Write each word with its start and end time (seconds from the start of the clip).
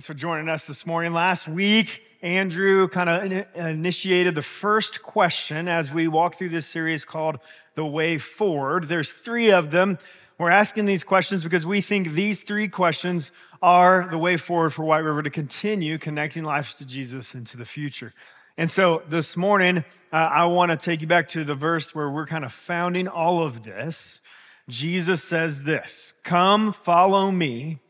Thanks 0.00 0.06
for 0.06 0.14
joining 0.14 0.48
us 0.48 0.66
this 0.66 0.86
morning. 0.86 1.12
Last 1.12 1.46
week, 1.46 2.02
Andrew 2.22 2.88
kind 2.88 3.10
of 3.10 3.46
initiated 3.54 4.34
the 4.34 4.40
first 4.40 5.02
question 5.02 5.68
as 5.68 5.92
we 5.92 6.08
walk 6.08 6.36
through 6.36 6.48
this 6.48 6.64
series 6.64 7.04
called 7.04 7.38
The 7.74 7.84
Way 7.84 8.16
Forward. 8.16 8.84
There's 8.84 9.12
three 9.12 9.52
of 9.52 9.72
them. 9.72 9.98
We're 10.38 10.48
asking 10.48 10.86
these 10.86 11.04
questions 11.04 11.44
because 11.44 11.66
we 11.66 11.82
think 11.82 12.12
these 12.12 12.42
three 12.42 12.66
questions 12.66 13.30
are 13.60 14.08
the 14.10 14.16
way 14.16 14.38
forward 14.38 14.70
for 14.70 14.86
White 14.86 15.00
River 15.00 15.22
to 15.22 15.28
continue 15.28 15.98
connecting 15.98 16.44
lives 16.44 16.76
to 16.76 16.86
Jesus 16.86 17.34
into 17.34 17.58
the 17.58 17.66
future. 17.66 18.14
And 18.56 18.70
so 18.70 19.02
this 19.06 19.36
morning, 19.36 19.84
uh, 20.10 20.16
I 20.16 20.46
want 20.46 20.70
to 20.70 20.78
take 20.78 21.02
you 21.02 21.08
back 21.08 21.28
to 21.28 21.44
the 21.44 21.54
verse 21.54 21.94
where 21.94 22.08
we're 22.08 22.24
kind 22.24 22.46
of 22.46 22.54
founding 22.54 23.06
all 23.06 23.42
of 23.42 23.64
this. 23.64 24.22
Jesus 24.66 25.22
says 25.22 25.64
this 25.64 26.14
Come, 26.22 26.72
follow 26.72 27.30
me 27.30 27.80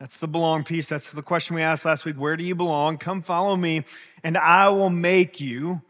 that's 0.00 0.16
the 0.16 0.26
belong 0.26 0.64
piece. 0.64 0.88
That's 0.88 1.12
the 1.12 1.22
question 1.22 1.54
we 1.54 1.62
asked 1.62 1.84
last 1.84 2.06
week. 2.06 2.16
Where 2.16 2.34
do 2.36 2.42
you 2.42 2.54
belong? 2.54 2.96
Come 2.96 3.20
follow 3.20 3.54
me, 3.54 3.84
and 4.24 4.38
I 4.38 4.70
will 4.70 4.88
make 4.88 5.40
you. 5.40 5.82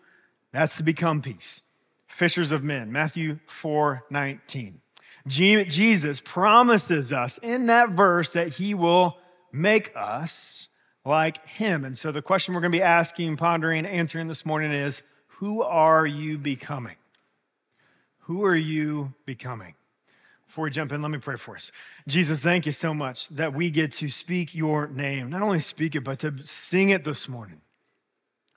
That's 0.53 0.75
the 0.75 0.83
become 0.83 1.23
piece. 1.23 1.63
Fishers 2.09 2.51
of 2.51 2.65
men, 2.65 2.91
Matthew 2.91 3.39
4 3.47 4.05
19. 4.11 4.81
Jesus 5.29 6.19
promises 6.19 7.13
us 7.13 7.39
in 7.39 7.67
that 7.67 7.91
verse 7.91 8.33
that 8.33 8.55
he 8.55 8.75
will 8.75 9.17
make 9.53 9.93
us 9.95 10.69
like 11.05 11.47
him. 11.47 11.85
And 11.85 11.97
so 11.97 12.11
the 12.11 12.23
question 12.23 12.53
we're 12.53 12.63
going 12.63 12.73
to 12.73 12.79
be 12.79 12.83
asking, 12.83 13.37
pondering, 13.37 13.87
answering 13.87 14.27
this 14.27 14.45
morning 14.45 14.73
is 14.73 15.03
Who 15.39 15.63
are 15.63 16.05
you 16.05 16.37
becoming? 16.37 16.97
Who 18.23 18.45
are 18.45 18.57
you 18.57 19.15
becoming? 19.25 19.75
Before 20.51 20.65
we 20.65 20.71
jump 20.71 20.91
in, 20.91 21.01
let 21.01 21.13
me 21.13 21.19
pray 21.19 21.37
for 21.37 21.55
us. 21.55 21.71
Jesus, 22.09 22.43
thank 22.43 22.67
you 22.67 22.73
so 22.73 22.93
much 22.93 23.29
that 23.29 23.55
we 23.55 23.71
get 23.71 23.93
to 23.93 24.09
speak 24.09 24.53
your 24.53 24.89
name. 24.89 25.31
Not 25.31 25.43
only 25.43 25.61
speak 25.61 25.95
it, 25.95 26.01
but 26.01 26.19
to 26.19 26.35
sing 26.43 26.91
it 26.91 27.05
this 27.05 27.29
morning. 27.29 27.61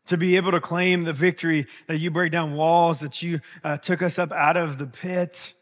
To 0.07 0.17
be 0.17 0.35
able 0.35 0.51
to 0.53 0.59
claim 0.59 1.03
the 1.03 1.13
victory 1.13 1.68
that 1.85 1.99
you 1.99 2.09
break 2.09 2.31
down 2.31 2.55
walls, 2.55 3.01
that 3.01 3.21
you 3.21 3.41
uh, 3.63 3.77
took 3.77 4.01
us 4.01 4.18
up 4.18 4.31
out 4.31 4.57
of 4.57 4.79
the 4.79 4.87
pit. 4.87 5.53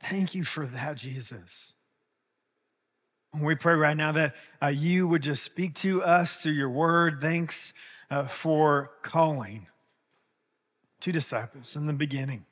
Thank 0.00 0.34
you 0.34 0.44
for 0.44 0.64
that, 0.64 0.96
Jesus. 0.96 1.74
We 3.38 3.54
pray 3.54 3.74
right 3.74 3.98
now 3.98 4.12
that 4.12 4.34
uh, 4.62 4.68
you 4.68 5.06
would 5.06 5.22
just 5.22 5.44
speak 5.44 5.74
to 5.74 6.02
us 6.02 6.42
through 6.42 6.52
your 6.52 6.70
word. 6.70 7.20
Thanks 7.20 7.74
uh, 8.10 8.28
for 8.28 8.92
calling 9.02 9.66
two 11.00 11.12
disciples 11.12 11.76
in 11.76 11.84
the 11.84 11.92
beginning 11.92 12.46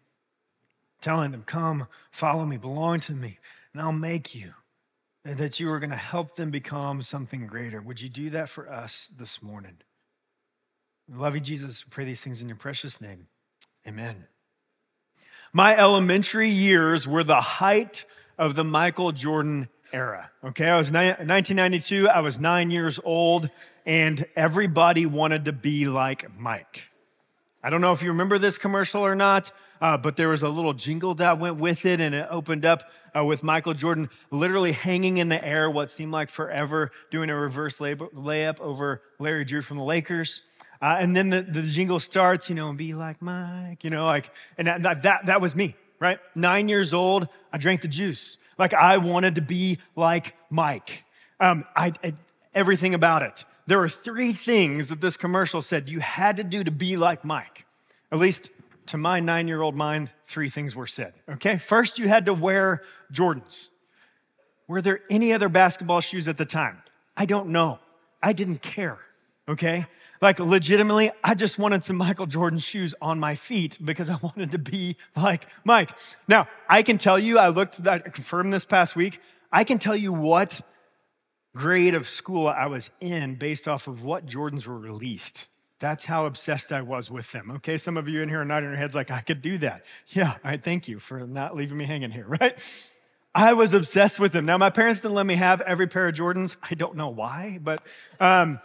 telling 1.04 1.30
them, 1.30 1.44
Come, 1.44 1.86
follow 2.10 2.44
me, 2.46 2.56
belong 2.56 2.98
to 3.00 3.12
me, 3.12 3.38
and 3.72 3.82
I'll 3.82 3.92
make 3.92 4.34
you. 4.34 4.54
And 5.24 5.38
that 5.38 5.60
you 5.60 5.70
are 5.70 5.78
going 5.78 5.90
to 5.90 5.96
help 5.96 6.36
them 6.36 6.50
become 6.50 7.02
something 7.02 7.46
greater. 7.46 7.80
Would 7.80 8.00
you 8.00 8.08
do 8.08 8.30
that 8.30 8.48
for 8.48 8.70
us 8.70 9.10
this 9.18 9.42
morning? 9.42 9.78
We 11.08 11.16
love 11.16 11.34
you, 11.34 11.40
Jesus. 11.40 11.84
pray 11.88 12.04
these 12.04 12.22
things 12.22 12.42
in 12.42 12.48
your 12.48 12.56
precious 12.56 13.00
name. 13.00 13.28
Amen. 13.86 14.26
My 15.52 15.76
elementary 15.76 16.50
years 16.50 17.06
were 17.06 17.24
the 17.24 17.40
height 17.40 18.04
of 18.38 18.54
the 18.54 18.64
Michael 18.64 19.12
Jordan 19.12 19.68
era. 19.92 20.30
Okay, 20.42 20.68
I 20.68 20.76
was 20.76 20.90
ni- 20.90 20.98
1992, 21.08 22.08
I 22.08 22.20
was 22.20 22.38
nine 22.38 22.70
years 22.70 22.98
old, 23.04 23.48
and 23.86 24.26
everybody 24.36 25.06
wanted 25.06 25.44
to 25.44 25.52
be 25.52 25.86
like 25.86 26.36
Mike. 26.38 26.88
I 27.62 27.70
don't 27.70 27.80
know 27.80 27.92
if 27.92 28.02
you 28.02 28.10
remember 28.10 28.38
this 28.38 28.58
commercial 28.58 29.06
or 29.06 29.14
not, 29.14 29.50
uh, 29.84 29.98
but 29.98 30.16
there 30.16 30.30
was 30.30 30.42
a 30.42 30.48
little 30.48 30.72
jingle 30.72 31.12
that 31.12 31.38
went 31.38 31.56
with 31.56 31.84
it, 31.84 32.00
and 32.00 32.14
it 32.14 32.26
opened 32.30 32.64
up 32.64 32.90
uh, 33.14 33.22
with 33.22 33.42
Michael 33.42 33.74
Jordan 33.74 34.08
literally 34.30 34.72
hanging 34.72 35.18
in 35.18 35.28
the 35.28 35.46
air 35.46 35.70
what 35.70 35.90
seemed 35.90 36.10
like 36.10 36.30
forever, 36.30 36.90
doing 37.10 37.28
a 37.28 37.36
reverse 37.36 37.82
lay- 37.82 37.94
layup 37.94 38.60
over 38.60 39.02
Larry 39.18 39.44
Drew 39.44 39.60
from 39.60 39.76
the 39.76 39.84
Lakers. 39.84 40.40
Uh, 40.80 40.96
and 40.98 41.14
then 41.14 41.28
the, 41.28 41.42
the 41.42 41.60
jingle 41.60 42.00
starts, 42.00 42.48
you 42.48 42.54
know, 42.54 42.70
and 42.70 42.78
be 42.78 42.94
like 42.94 43.20
Mike, 43.20 43.84
you 43.84 43.90
know, 43.90 44.06
like, 44.06 44.30
and 44.56 44.68
that, 44.68 45.02
that, 45.02 45.26
that 45.26 45.42
was 45.42 45.54
me, 45.54 45.76
right? 46.00 46.18
Nine 46.34 46.70
years 46.70 46.94
old, 46.94 47.28
I 47.52 47.58
drank 47.58 47.82
the 47.82 47.88
juice. 47.88 48.38
Like, 48.56 48.72
I 48.72 48.96
wanted 48.96 49.34
to 49.34 49.42
be 49.42 49.76
like 49.96 50.34
Mike. 50.48 51.04
Um, 51.40 51.66
I, 51.76 51.92
I, 52.02 52.14
everything 52.54 52.94
about 52.94 53.20
it. 53.20 53.44
There 53.66 53.76
were 53.76 53.90
three 53.90 54.32
things 54.32 54.88
that 54.88 55.02
this 55.02 55.18
commercial 55.18 55.60
said 55.60 55.90
you 55.90 56.00
had 56.00 56.38
to 56.38 56.42
do 56.42 56.64
to 56.64 56.70
be 56.70 56.96
like 56.96 57.22
Mike. 57.22 57.66
At 58.10 58.18
least 58.18 58.50
to 58.86 58.96
my 58.96 59.20
nine 59.20 59.48
year 59.48 59.62
old 59.62 59.74
mind, 59.74 60.10
three 60.24 60.48
things 60.48 60.74
were 60.74 60.86
said. 60.86 61.14
Okay, 61.28 61.58
first, 61.58 61.98
you 61.98 62.08
had 62.08 62.26
to 62.26 62.34
wear 62.34 62.82
Jordans. 63.12 63.68
Were 64.66 64.82
there 64.82 65.00
any 65.10 65.32
other 65.32 65.48
basketball 65.48 66.00
shoes 66.00 66.28
at 66.28 66.36
the 66.36 66.44
time? 66.44 66.82
I 67.16 67.26
don't 67.26 67.48
know. 67.50 67.78
I 68.22 68.32
didn't 68.32 68.62
care. 68.62 68.98
Okay, 69.46 69.86
like 70.22 70.38
legitimately, 70.38 71.10
I 71.22 71.34
just 71.34 71.58
wanted 71.58 71.84
some 71.84 71.96
Michael 71.96 72.26
Jordan 72.26 72.58
shoes 72.58 72.94
on 73.02 73.20
my 73.20 73.34
feet 73.34 73.76
because 73.84 74.08
I 74.08 74.16
wanted 74.22 74.52
to 74.52 74.58
be 74.58 74.96
like 75.14 75.46
Mike. 75.64 75.90
Now, 76.26 76.48
I 76.68 76.82
can 76.82 76.96
tell 76.96 77.18
you, 77.18 77.38
I 77.38 77.48
looked, 77.48 77.86
I 77.86 77.98
confirmed 77.98 78.52
this 78.52 78.64
past 78.64 78.96
week, 78.96 79.20
I 79.52 79.64
can 79.64 79.78
tell 79.78 79.94
you 79.94 80.12
what 80.12 80.62
grade 81.54 81.94
of 81.94 82.08
school 82.08 82.48
I 82.48 82.66
was 82.66 82.90
in 83.00 83.36
based 83.36 83.68
off 83.68 83.86
of 83.86 84.02
what 84.02 84.26
Jordans 84.26 84.66
were 84.66 84.78
released. 84.78 85.46
That's 85.84 86.06
how 86.06 86.24
obsessed 86.24 86.72
I 86.72 86.80
was 86.80 87.10
with 87.10 87.30
them. 87.32 87.50
Okay, 87.56 87.76
some 87.76 87.98
of 87.98 88.08
you 88.08 88.22
in 88.22 88.30
here 88.30 88.40
are 88.40 88.44
nodding 88.46 88.70
your 88.70 88.78
heads 88.78 88.94
like, 88.94 89.10
I 89.10 89.20
could 89.20 89.42
do 89.42 89.58
that. 89.58 89.84
Yeah, 90.08 90.36
I 90.42 90.56
thank 90.56 90.88
you 90.88 90.98
for 90.98 91.26
not 91.26 91.54
leaving 91.54 91.76
me 91.76 91.84
hanging 91.84 92.10
here, 92.10 92.24
right? 92.40 92.94
I 93.34 93.52
was 93.52 93.74
obsessed 93.74 94.18
with 94.18 94.32
them. 94.32 94.46
Now, 94.46 94.56
my 94.56 94.70
parents 94.70 95.00
didn't 95.00 95.14
let 95.14 95.26
me 95.26 95.34
have 95.34 95.60
every 95.60 95.86
pair 95.86 96.08
of 96.08 96.14
Jordans. 96.14 96.56
I 96.62 96.72
don't 96.72 96.96
know 96.96 97.10
why, 97.10 97.58
but 97.62 97.82
um, 98.18 98.60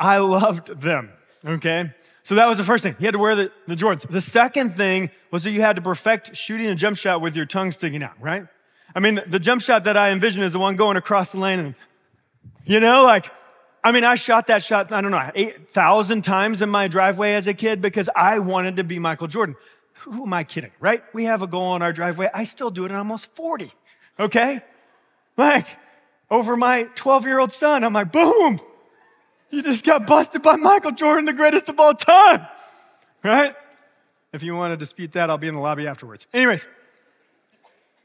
I 0.00 0.18
loved 0.18 0.80
them. 0.80 1.10
Okay, 1.44 1.92
so 2.24 2.34
that 2.34 2.48
was 2.48 2.58
the 2.58 2.64
first 2.64 2.82
thing. 2.82 2.96
You 2.98 3.04
had 3.04 3.12
to 3.12 3.20
wear 3.20 3.36
the, 3.36 3.52
the 3.68 3.76
Jordans. 3.76 4.08
The 4.08 4.20
second 4.20 4.70
thing 4.70 5.10
was 5.30 5.44
that 5.44 5.52
you 5.52 5.60
had 5.60 5.76
to 5.76 5.82
perfect 5.82 6.36
shooting 6.36 6.66
a 6.66 6.74
jump 6.74 6.96
shot 6.96 7.20
with 7.20 7.36
your 7.36 7.46
tongue 7.46 7.70
sticking 7.70 8.02
out, 8.02 8.20
right? 8.20 8.44
I 8.92 8.98
mean, 8.98 9.14
the, 9.14 9.24
the 9.28 9.38
jump 9.38 9.62
shot 9.62 9.84
that 9.84 9.96
I 9.96 10.10
envision 10.10 10.42
is 10.42 10.54
the 10.54 10.58
one 10.58 10.74
going 10.74 10.96
across 10.96 11.30
the 11.30 11.38
lane 11.38 11.60
and, 11.60 11.74
you 12.64 12.80
know, 12.80 13.04
like 13.04 13.30
I 13.86 13.92
mean, 13.92 14.02
I 14.02 14.16
shot 14.16 14.48
that 14.48 14.64
shot, 14.64 14.92
I 14.92 15.00
don't 15.00 15.12
know, 15.12 15.30
8,000 15.32 16.22
times 16.22 16.60
in 16.60 16.68
my 16.68 16.88
driveway 16.88 17.34
as 17.34 17.46
a 17.46 17.54
kid 17.54 17.80
because 17.80 18.10
I 18.16 18.40
wanted 18.40 18.74
to 18.76 18.84
be 18.84 18.98
Michael 18.98 19.28
Jordan. 19.28 19.54
Who 19.98 20.24
am 20.24 20.32
I 20.32 20.42
kidding, 20.42 20.72
right? 20.80 21.04
We 21.14 21.26
have 21.26 21.40
a 21.42 21.46
goal 21.46 21.76
in 21.76 21.82
our 21.82 21.92
driveway. 21.92 22.28
I 22.34 22.42
still 22.42 22.70
do 22.70 22.84
it 22.84 22.90
at 22.90 22.96
almost 22.96 23.32
40, 23.36 23.70
okay? 24.18 24.60
Like, 25.36 25.68
over 26.32 26.56
my 26.56 26.88
12 26.96 27.26
year 27.26 27.38
old 27.38 27.52
son, 27.52 27.84
I'm 27.84 27.92
like, 27.92 28.10
boom, 28.10 28.58
you 29.50 29.62
just 29.62 29.84
got 29.84 30.04
busted 30.04 30.42
by 30.42 30.56
Michael 30.56 30.90
Jordan, 30.90 31.24
the 31.24 31.32
greatest 31.32 31.68
of 31.68 31.78
all 31.78 31.94
time, 31.94 32.44
right? 33.22 33.54
If 34.32 34.42
you 34.42 34.56
want 34.56 34.72
to 34.72 34.76
dispute 34.76 35.12
that, 35.12 35.30
I'll 35.30 35.38
be 35.38 35.46
in 35.46 35.54
the 35.54 35.60
lobby 35.60 35.86
afterwards. 35.86 36.26
Anyways, 36.34 36.66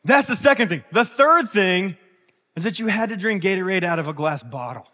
that's 0.06 0.28
the 0.28 0.36
second 0.36 0.68
thing. 0.68 0.84
The 0.92 1.06
third 1.06 1.50
thing 1.50 1.98
is 2.56 2.66
that 2.66 2.78
you 2.78 2.86
had 2.86 3.10
to 3.10 3.18
drink 3.18 3.42
Gatorade 3.42 3.84
out 3.84 3.98
of 3.98 4.08
a 4.08 4.14
glass 4.14 4.44
bottle. 4.44 4.86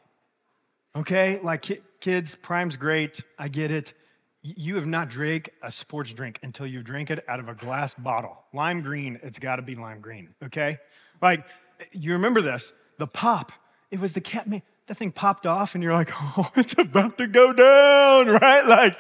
Okay, 0.98 1.40
like 1.44 1.64
kids, 2.00 2.36
Prime's 2.36 2.76
great. 2.76 3.22
I 3.38 3.50
get 3.50 3.70
it. 3.70 3.94
You 4.42 4.76
have 4.76 4.88
not 4.88 5.10
drank 5.10 5.52
a 5.62 5.72
sports 5.72 6.12
drink 6.12 6.40
until 6.42 6.66
you 6.66 6.82
drink 6.82 7.12
it 7.12 7.24
out 7.28 7.40
of 7.40 7.50
a 7.50 7.54
glass 7.54 7.94
bottle. 7.94 8.36
Lime 8.52 8.82
green, 8.82 9.20
it's 9.22 9.38
got 9.38 9.58
to 9.58 9.62
be 9.62 9.76
lime 9.76 10.02
green. 10.02 10.34
Okay, 10.44 10.80
like 11.22 11.46
you 11.92 12.14
remember 12.14 12.42
this? 12.42 12.74
The 12.98 13.06
pop. 13.06 13.52
It 13.92 14.00
was 14.00 14.14
the 14.14 14.22
cat. 14.22 14.48
The 14.88 14.96
thing 14.96 15.12
popped 15.12 15.46
off, 15.46 15.76
and 15.76 15.84
you're 15.84 15.94
like, 15.94 16.10
oh, 16.38 16.50
it's 16.56 16.74
about 16.78 17.20
to 17.20 17.28
go 17.28 17.54
down, 17.54 18.28
right? 18.42 18.66
Like. 18.66 18.98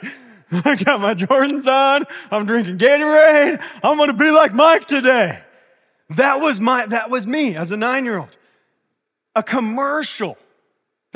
I 0.63 0.77
got 0.77 1.01
my 1.01 1.13
Jordans 1.13 1.67
on. 1.67 2.05
I'm 2.31 2.45
drinking 2.45 2.77
Gatorade. 2.77 3.61
I'm 3.83 3.97
going 3.97 4.07
to 4.07 4.15
be 4.15 4.31
like 4.31 4.53
Mike 4.53 4.85
today. 4.85 5.41
That 6.11 6.39
was 6.39 6.61
my 6.61 6.85
that 6.85 7.09
was 7.09 7.27
me 7.27 7.57
as 7.57 7.73
a 7.73 7.75
9-year-old. 7.75 8.37
A 9.35 9.43
commercial 9.43 10.37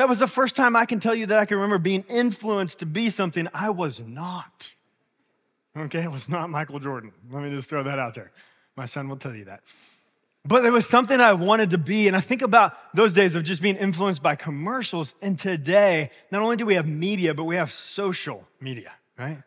that 0.01 0.09
was 0.09 0.17
the 0.17 0.25
first 0.25 0.55
time 0.55 0.75
I 0.75 0.85
can 0.85 0.99
tell 0.99 1.13
you 1.13 1.27
that 1.27 1.37
I 1.37 1.45
can 1.45 1.57
remember 1.57 1.77
being 1.77 2.03
influenced 2.09 2.79
to 2.79 2.87
be 2.87 3.11
something 3.11 3.47
I 3.53 3.69
was 3.69 3.99
not. 3.99 4.73
Okay, 5.77 6.01
it 6.01 6.11
was 6.11 6.27
not 6.27 6.49
Michael 6.49 6.79
Jordan. 6.79 7.11
Let 7.29 7.43
me 7.43 7.51
just 7.51 7.69
throw 7.69 7.83
that 7.83 7.99
out 7.99 8.15
there. 8.15 8.31
My 8.75 8.85
son 8.85 9.09
will 9.09 9.17
tell 9.17 9.35
you 9.35 9.45
that. 9.45 9.61
But 10.43 10.65
it 10.65 10.71
was 10.71 10.87
something 10.87 11.19
I 11.19 11.33
wanted 11.33 11.69
to 11.69 11.77
be. 11.77 12.07
And 12.07 12.17
I 12.17 12.19
think 12.19 12.41
about 12.41 12.73
those 12.95 13.13
days 13.13 13.35
of 13.35 13.43
just 13.43 13.61
being 13.61 13.75
influenced 13.75 14.23
by 14.23 14.35
commercials. 14.35 15.13
And 15.21 15.37
today, 15.37 16.09
not 16.31 16.41
only 16.41 16.55
do 16.55 16.65
we 16.65 16.73
have 16.73 16.87
media, 16.87 17.35
but 17.35 17.43
we 17.43 17.57
have 17.57 17.71
social 17.71 18.47
media, 18.59 18.93
right? 19.19 19.43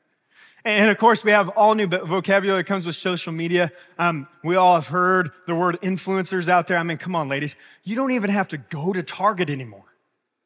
And 0.65 0.89
of 0.89 0.99
course, 0.99 1.25
we 1.25 1.33
have 1.33 1.49
all 1.49 1.75
new 1.75 1.89
vocabulary 1.89 2.62
that 2.62 2.69
comes 2.69 2.87
with 2.87 2.95
social 2.95 3.33
media. 3.33 3.73
Um, 3.99 4.29
we 4.45 4.55
all 4.55 4.77
have 4.77 4.87
heard 4.87 5.33
the 5.49 5.56
word 5.56 5.81
influencers 5.83 6.49
out 6.49 6.69
there. 6.69 6.79
I 6.79 6.85
mean, 6.85 6.99
come 6.99 7.17
on, 7.17 7.29
ladies. 7.29 7.56
You 7.83 7.97
don't 7.97 8.12
even 8.12 8.31
have 8.31 8.47
to 8.49 8.56
go 8.56 8.93
to 8.93 9.03
Target 9.03 9.51
anymore. 9.51 9.83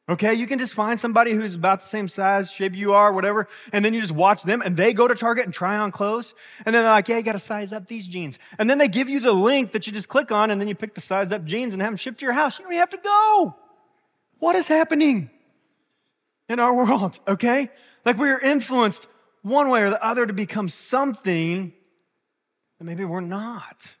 Okay, 0.09 0.33
you 0.33 0.47
can 0.47 0.57
just 0.57 0.73
find 0.73 0.99
somebody 0.99 1.33
who's 1.33 1.53
about 1.53 1.81
the 1.81 1.85
same 1.85 2.07
size, 2.07 2.51
shape 2.51 2.75
you 2.75 2.93
are, 2.93 3.13
whatever, 3.13 3.47
and 3.71 3.85
then 3.85 3.93
you 3.93 4.01
just 4.01 4.11
watch 4.11 4.41
them 4.41 4.61
and 4.63 4.75
they 4.75 4.91
go 4.91 5.07
to 5.07 5.13
Target 5.13 5.45
and 5.45 5.53
try 5.53 5.77
on 5.77 5.91
clothes. 5.91 6.33
And 6.65 6.73
then 6.73 6.83
they're 6.83 6.91
like, 6.91 7.07
yeah, 7.07 7.17
you 7.17 7.23
got 7.23 7.33
to 7.33 7.39
size 7.39 7.71
up 7.71 7.87
these 7.87 8.07
jeans. 8.07 8.39
And 8.57 8.67
then 8.67 8.79
they 8.79 8.87
give 8.87 9.07
you 9.07 9.19
the 9.19 9.31
link 9.31 9.73
that 9.73 9.85
you 9.85 9.93
just 9.93 10.07
click 10.07 10.31
on 10.31 10.49
and 10.49 10.59
then 10.59 10.67
you 10.67 10.73
pick 10.73 10.95
the 10.95 11.01
sized 11.01 11.31
up 11.31 11.45
jeans 11.45 11.73
and 11.73 11.81
have 11.81 11.91
them 11.91 11.97
shipped 11.97 12.19
to 12.21 12.25
your 12.25 12.33
house. 12.33 12.57
You 12.57 12.65
don't 12.65 12.73
even 12.73 12.79
have 12.79 12.89
to 12.89 12.97
go. 12.97 13.55
What 14.39 14.55
is 14.55 14.67
happening? 14.67 15.29
in 16.49 16.59
our 16.59 16.73
world, 16.73 17.19
okay? 17.27 17.69
Like 18.03 18.17
we 18.17 18.29
are 18.29 18.39
influenced 18.39 19.07
one 19.43 19.69
way 19.69 19.83
or 19.83 19.91
the 19.91 20.03
other 20.03 20.25
to 20.25 20.33
become 20.33 20.67
something 20.67 21.71
that 22.77 22.83
maybe 22.83 23.05
we're 23.05 23.21
not. 23.21 23.95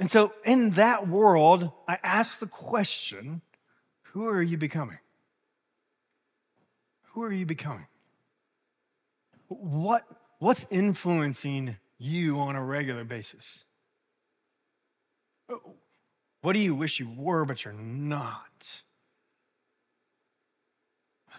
And 0.00 0.10
so 0.10 0.32
in 0.44 0.70
that 0.70 1.06
world, 1.06 1.70
I 1.86 1.98
ask 2.02 2.40
the 2.40 2.46
question 2.46 3.42
who 4.12 4.26
are 4.28 4.42
you 4.42 4.56
becoming? 4.56 4.98
Who 7.16 7.22
are 7.22 7.32
you 7.32 7.46
becoming? 7.46 7.86
What, 9.48 10.02
what's 10.38 10.66
influencing 10.68 11.78
you 11.96 12.38
on 12.38 12.56
a 12.56 12.62
regular 12.62 13.04
basis? 13.04 13.64
What 16.42 16.52
do 16.52 16.58
you 16.58 16.74
wish 16.74 17.00
you 17.00 17.08
were, 17.08 17.46
but 17.46 17.64
you're 17.64 17.72
not? 17.72 18.82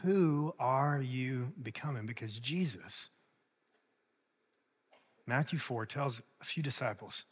Who 0.01 0.55
are 0.57 0.99
you 0.99 1.53
becoming? 1.61 2.07
Because 2.07 2.39
Jesus, 2.39 3.11
Matthew 5.27 5.59
4 5.59 5.85
tells 5.85 6.23
a 6.41 6.43
few 6.43 6.63
disciples, 6.63 7.25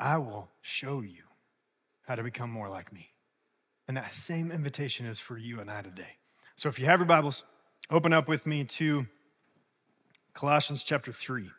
I 0.00 0.18
will 0.18 0.50
show 0.62 1.00
you 1.00 1.22
how 2.08 2.16
to 2.16 2.24
become 2.24 2.50
more 2.50 2.68
like 2.68 2.92
me. 2.92 3.10
And 3.86 3.96
that 3.96 4.12
same 4.12 4.50
invitation 4.50 5.06
is 5.06 5.20
for 5.20 5.38
you 5.38 5.60
and 5.60 5.70
I 5.70 5.82
today. 5.82 6.16
So 6.56 6.68
if 6.68 6.78
you 6.78 6.86
have 6.86 7.00
your 7.00 7.06
Bibles, 7.06 7.44
open 7.90 8.12
up 8.12 8.28
with 8.28 8.46
me 8.46 8.64
to 8.64 9.06
Colossians 10.34 10.84
chapter 10.84 11.10
3. 11.10 11.50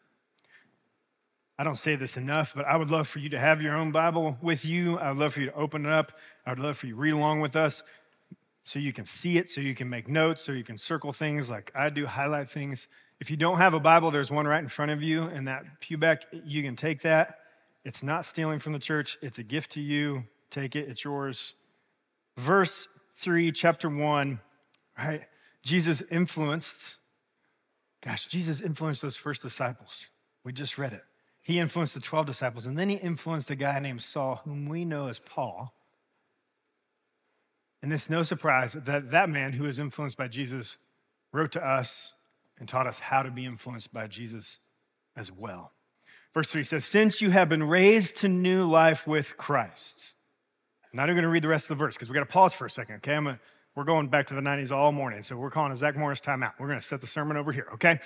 I 1.57 1.63
don't 1.63 1.77
say 1.77 1.95
this 1.95 2.15
enough, 2.15 2.53
but 2.55 2.65
I 2.65 2.77
would 2.77 2.91
love 2.91 3.07
for 3.07 3.19
you 3.19 3.29
to 3.29 3.39
have 3.39 3.61
your 3.61 3.75
own 3.75 3.91
Bible 3.91 4.37
with 4.41 4.65
you. 4.65 4.97
I 4.99 5.09
would 5.11 5.19
love 5.19 5.33
for 5.33 5.41
you 5.41 5.47
to 5.47 5.55
open 5.55 5.85
it 5.85 5.91
up. 5.91 6.11
I 6.45 6.51
would 6.51 6.59
love 6.59 6.77
for 6.77 6.87
you 6.87 6.93
to 6.93 6.99
read 6.99 7.13
along 7.13 7.41
with 7.41 7.55
us 7.55 7.83
so 8.63 8.79
you 8.79 8.93
can 8.93 9.05
see 9.05 9.37
it, 9.37 9.49
so 9.49 9.61
you 9.61 9.75
can 9.75 9.89
make 9.89 10.07
notes, 10.07 10.41
so 10.41 10.51
you 10.51 10.63
can 10.63 10.77
circle 10.77 11.11
things 11.11 11.49
like 11.49 11.71
I 11.75 11.89
do, 11.89 12.05
highlight 12.05 12.49
things. 12.49 12.87
If 13.19 13.29
you 13.29 13.37
don't 13.37 13.57
have 13.57 13.73
a 13.73 13.79
Bible, 13.79 14.11
there's 14.11 14.31
one 14.31 14.47
right 14.47 14.61
in 14.61 14.69
front 14.69 14.91
of 14.91 15.01
you 15.01 15.23
in 15.23 15.45
that 15.45 15.79
pew 15.79 15.97
back. 15.97 16.23
You 16.45 16.63
can 16.63 16.75
take 16.75 17.01
that. 17.01 17.39
It's 17.83 18.03
not 18.03 18.25
stealing 18.25 18.59
from 18.59 18.73
the 18.73 18.79
church, 18.79 19.17
it's 19.21 19.39
a 19.39 19.43
gift 19.43 19.71
to 19.71 19.81
you. 19.81 20.25
Take 20.49 20.75
it, 20.75 20.87
it's 20.87 21.03
yours. 21.03 21.55
Verse 22.37 22.87
3, 23.15 23.51
chapter 23.51 23.89
1, 23.89 24.39
right? 24.97 25.23
Jesus 25.61 26.01
influenced, 26.11 26.97
gosh, 28.03 28.27
Jesus 28.27 28.61
influenced 28.61 29.01
those 29.01 29.15
first 29.15 29.41
disciples. 29.41 30.07
We 30.43 30.53
just 30.53 30.77
read 30.77 30.93
it. 30.93 31.03
He 31.41 31.59
influenced 31.59 31.93
the 31.93 31.99
12 31.99 32.25
disciples, 32.25 32.67
and 32.67 32.77
then 32.77 32.89
he 32.89 32.95
influenced 32.95 33.49
a 33.49 33.55
guy 33.55 33.79
named 33.79 34.01
Saul, 34.01 34.41
whom 34.45 34.67
we 34.67 34.85
know 34.85 35.07
as 35.07 35.19
Paul. 35.19 35.73
And 37.81 37.91
it's 37.91 38.09
no 38.09 38.23
surprise 38.23 38.73
that 38.73 39.11
that 39.11 39.29
man 39.29 39.53
who 39.53 39.63
was 39.63 39.77
influenced 39.77 40.17
by 40.17 40.29
Jesus 40.29 40.77
wrote 41.33 41.51
to 41.51 41.65
us 41.65 42.15
and 42.57 42.69
taught 42.69 42.87
us 42.87 42.99
how 42.99 43.23
to 43.23 43.31
be 43.31 43.45
influenced 43.45 43.93
by 43.93 44.07
Jesus 44.07 44.59
as 45.17 45.31
well. 45.31 45.73
Verse 46.33 46.49
3 46.49 46.63
says, 46.63 46.85
Since 46.85 47.21
you 47.21 47.31
have 47.31 47.49
been 47.49 47.63
raised 47.63 48.17
to 48.17 48.29
new 48.29 48.65
life 48.65 49.05
with 49.05 49.37
Christ. 49.37 50.13
I'm 50.85 50.97
not 50.97 51.05
even 51.05 51.15
going 51.15 51.23
to 51.23 51.29
read 51.29 51.43
the 51.43 51.49
rest 51.49 51.65
of 51.65 51.77
the 51.77 51.83
verse 51.83 51.95
because 51.95 52.09
we 52.09 52.13
got 52.13 52.21
to 52.21 52.25
pause 52.25 52.53
for 52.53 52.65
a 52.65 52.69
second, 52.69 52.97
okay? 52.97 53.15
I'm 53.15 53.27
a, 53.27 53.39
we're 53.75 53.83
going 53.83 54.07
back 54.07 54.27
to 54.27 54.35
the 54.35 54.41
90s 54.41 54.71
all 54.71 54.91
morning, 54.91 55.23
so 55.23 55.35
we're 55.35 55.49
calling 55.49 55.71
a 55.71 55.75
Zach 55.75 55.95
Morris 55.95 56.21
timeout. 56.21 56.53
We're 56.59 56.67
going 56.67 56.79
to 56.79 56.85
set 56.85 57.01
the 57.01 57.07
sermon 57.07 57.37
over 57.37 57.51
here, 57.51 57.67
okay? 57.73 57.99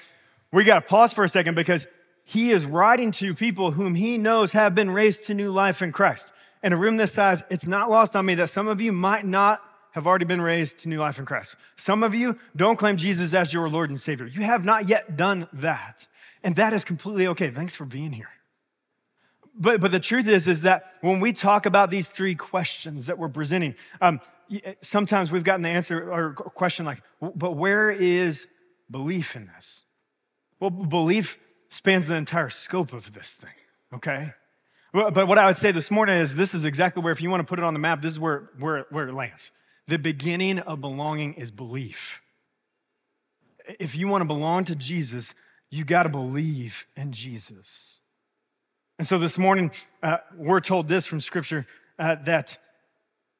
We 0.51 0.63
got 0.63 0.75
to 0.75 0.87
pause 0.87 1.11
for 1.11 1.23
a 1.23 1.29
second 1.29 1.55
because 1.55 1.87
he 2.23 2.51
is 2.51 2.65
writing 2.65 3.11
to 3.13 3.33
people 3.33 3.71
whom 3.71 3.95
he 3.95 4.17
knows 4.17 4.53
have 4.53 4.75
been 4.75 4.89
raised 4.89 5.25
to 5.27 5.33
new 5.33 5.51
life 5.51 5.81
in 5.81 5.91
Christ. 5.91 6.31
In 6.63 6.73
a 6.73 6.77
room 6.77 6.97
this 6.97 7.13
size, 7.13 7.43
it's 7.49 7.67
not 7.67 7.89
lost 7.89 8.15
on 8.15 8.25
me 8.25 8.35
that 8.35 8.49
some 8.49 8.67
of 8.67 8.79
you 8.79 8.91
might 8.91 9.25
not 9.25 9.61
have 9.91 10.07
already 10.07 10.25
been 10.25 10.41
raised 10.41 10.79
to 10.79 10.89
new 10.89 10.99
life 10.99 11.19
in 11.19 11.25
Christ. 11.25 11.55
Some 11.75 12.03
of 12.03 12.13
you 12.13 12.37
don't 12.55 12.77
claim 12.77 12.97
Jesus 12.97 13.33
as 13.33 13.51
your 13.51 13.69
Lord 13.69 13.89
and 13.89 13.99
Savior. 13.99 14.25
You 14.25 14.41
have 14.41 14.63
not 14.63 14.87
yet 14.87 15.17
done 15.17 15.47
that. 15.53 16.07
And 16.43 16.55
that 16.55 16.71
is 16.71 16.85
completely 16.85 17.27
okay. 17.27 17.49
Thanks 17.49 17.75
for 17.75 17.85
being 17.85 18.11
here. 18.11 18.29
But, 19.59 19.81
but 19.81 19.91
the 19.91 19.99
truth 19.99 20.27
is, 20.27 20.47
is 20.47 20.61
that 20.61 20.93
when 21.01 21.19
we 21.19 21.33
talk 21.33 21.65
about 21.65 21.89
these 21.89 22.07
three 22.07 22.35
questions 22.35 23.07
that 23.07 23.17
we're 23.17 23.29
presenting, 23.29 23.75
um, 23.99 24.21
sometimes 24.81 25.31
we've 25.31 25.43
gotten 25.43 25.61
the 25.61 25.69
answer 25.69 26.11
or 26.11 26.33
question 26.33 26.85
like, 26.85 27.01
but 27.19 27.55
where 27.55 27.91
is 27.91 28.47
belief 28.89 29.35
in 29.35 29.47
this? 29.47 29.85
Well, 30.59 30.69
belief 30.69 31.37
spans 31.69 32.07
the 32.07 32.15
entire 32.15 32.49
scope 32.49 32.93
of 32.93 33.13
this 33.13 33.33
thing, 33.33 33.49
okay? 33.93 34.33
But 34.93 35.27
what 35.27 35.37
I 35.37 35.45
would 35.45 35.57
say 35.57 35.71
this 35.71 35.91
morning 35.91 36.17
is 36.17 36.35
this 36.35 36.53
is 36.53 36.65
exactly 36.65 37.03
where, 37.03 37.11
if 37.11 37.21
you 37.21 37.29
want 37.29 37.41
to 37.41 37.49
put 37.49 37.59
it 37.59 37.65
on 37.65 37.73
the 37.73 37.79
map, 37.79 38.01
this 38.01 38.13
is 38.13 38.19
where, 38.19 38.49
where, 38.57 38.85
where 38.89 39.09
it 39.09 39.13
lands. 39.13 39.51
The 39.87 39.97
beginning 39.97 40.59
of 40.59 40.81
belonging 40.81 41.33
is 41.35 41.51
belief. 41.51 42.21
If 43.79 43.95
you 43.95 44.07
want 44.07 44.21
to 44.21 44.25
belong 44.25 44.63
to 44.65 44.75
Jesus, 44.75 45.35
you 45.69 45.83
got 45.83 46.03
to 46.03 46.09
believe 46.09 46.87
in 46.95 47.11
Jesus. 47.11 48.01
And 48.97 49.05
so 49.05 49.19
this 49.19 49.37
morning, 49.37 49.71
uh, 50.01 50.17
we're 50.35 50.61
told 50.61 50.87
this 50.87 51.05
from 51.05 51.21
Scripture 51.21 51.67
uh, 51.99 52.15
that 52.23 52.57